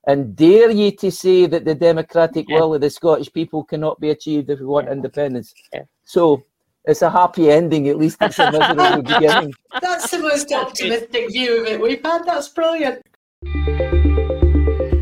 [0.07, 2.59] and dare ye to say that the democratic yeah.
[2.59, 4.93] will of the Scottish people cannot be achieved if we want yeah.
[4.93, 5.53] independence.
[5.73, 5.83] Yeah.
[6.05, 6.43] So
[6.85, 9.53] it's a happy ending, at least it's a miserable beginning.
[9.81, 12.25] That's the most optimistic view of it we've had.
[12.25, 13.05] That's brilliant.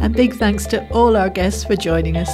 [0.01, 2.29] And big thanks to all our guests for joining us.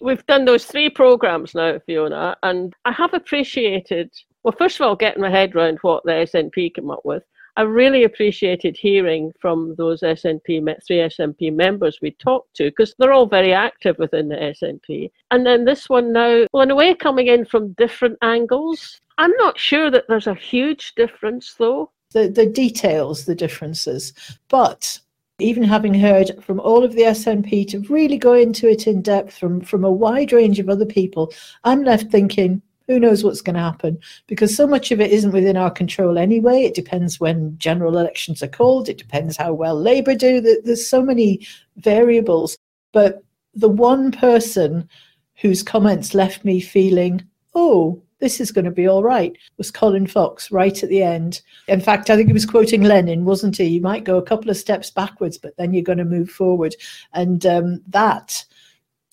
[0.00, 4.10] We've done those three programs now, Fiona, and I have appreciated,
[4.42, 7.22] well, first of all, getting my head around what the SNP came up with
[7.58, 13.12] I really appreciated hearing from those SNP, three SNP members we talked to, because they're
[13.12, 15.10] all very active within the SNP.
[15.32, 19.00] And then this one now, well, in a way, coming in from different angles.
[19.18, 21.90] I'm not sure that there's a huge difference, though.
[22.12, 24.12] The, the details, the differences.
[24.48, 25.00] But
[25.40, 29.36] even having heard from all of the SNP to really go into it in depth
[29.36, 31.32] from, from a wide range of other people,
[31.64, 33.98] I'm left thinking, who knows what's going to happen?
[34.26, 36.62] Because so much of it isn't within our control anyway.
[36.62, 38.88] It depends when general elections are called.
[38.88, 40.40] It depends how well labor do.
[40.40, 42.56] There's so many variables.
[42.92, 43.22] But
[43.54, 44.88] the one person
[45.36, 47.24] whose comments left me feeling
[47.54, 51.40] oh this is going to be all right was colin fox right at the end.
[51.68, 53.64] In fact i think he was quoting lenin wasn't he?
[53.64, 56.74] You might go a couple of steps backwards but then you're going to move forward.
[57.12, 58.44] And um, that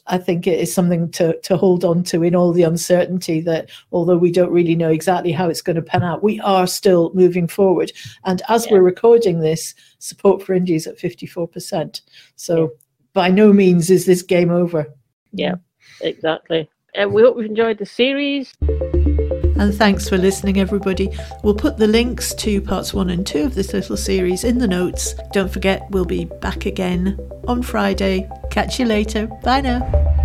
[0.08, 3.70] I think it is something to, to hold on to in all the uncertainty that
[3.92, 7.12] although we don't really know exactly how it's going to pan out, we are still
[7.14, 7.92] moving forward.
[8.24, 8.74] And as yeah.
[8.74, 12.02] we're recording this, support for Indy is at 54%.
[12.36, 12.68] So yeah.
[13.14, 14.86] by no means is this game over.
[15.32, 15.56] Yeah,
[16.02, 16.70] exactly.
[16.94, 18.54] And we hope you've enjoyed the series.
[19.56, 21.10] And thanks for listening, everybody.
[21.44, 24.68] We'll put the links to parts one and two of this little series in the
[24.68, 25.16] notes.
[25.32, 28.30] Don't forget, we'll be back again on Friday.
[28.52, 29.28] Catch you later.
[29.44, 30.25] Bye now.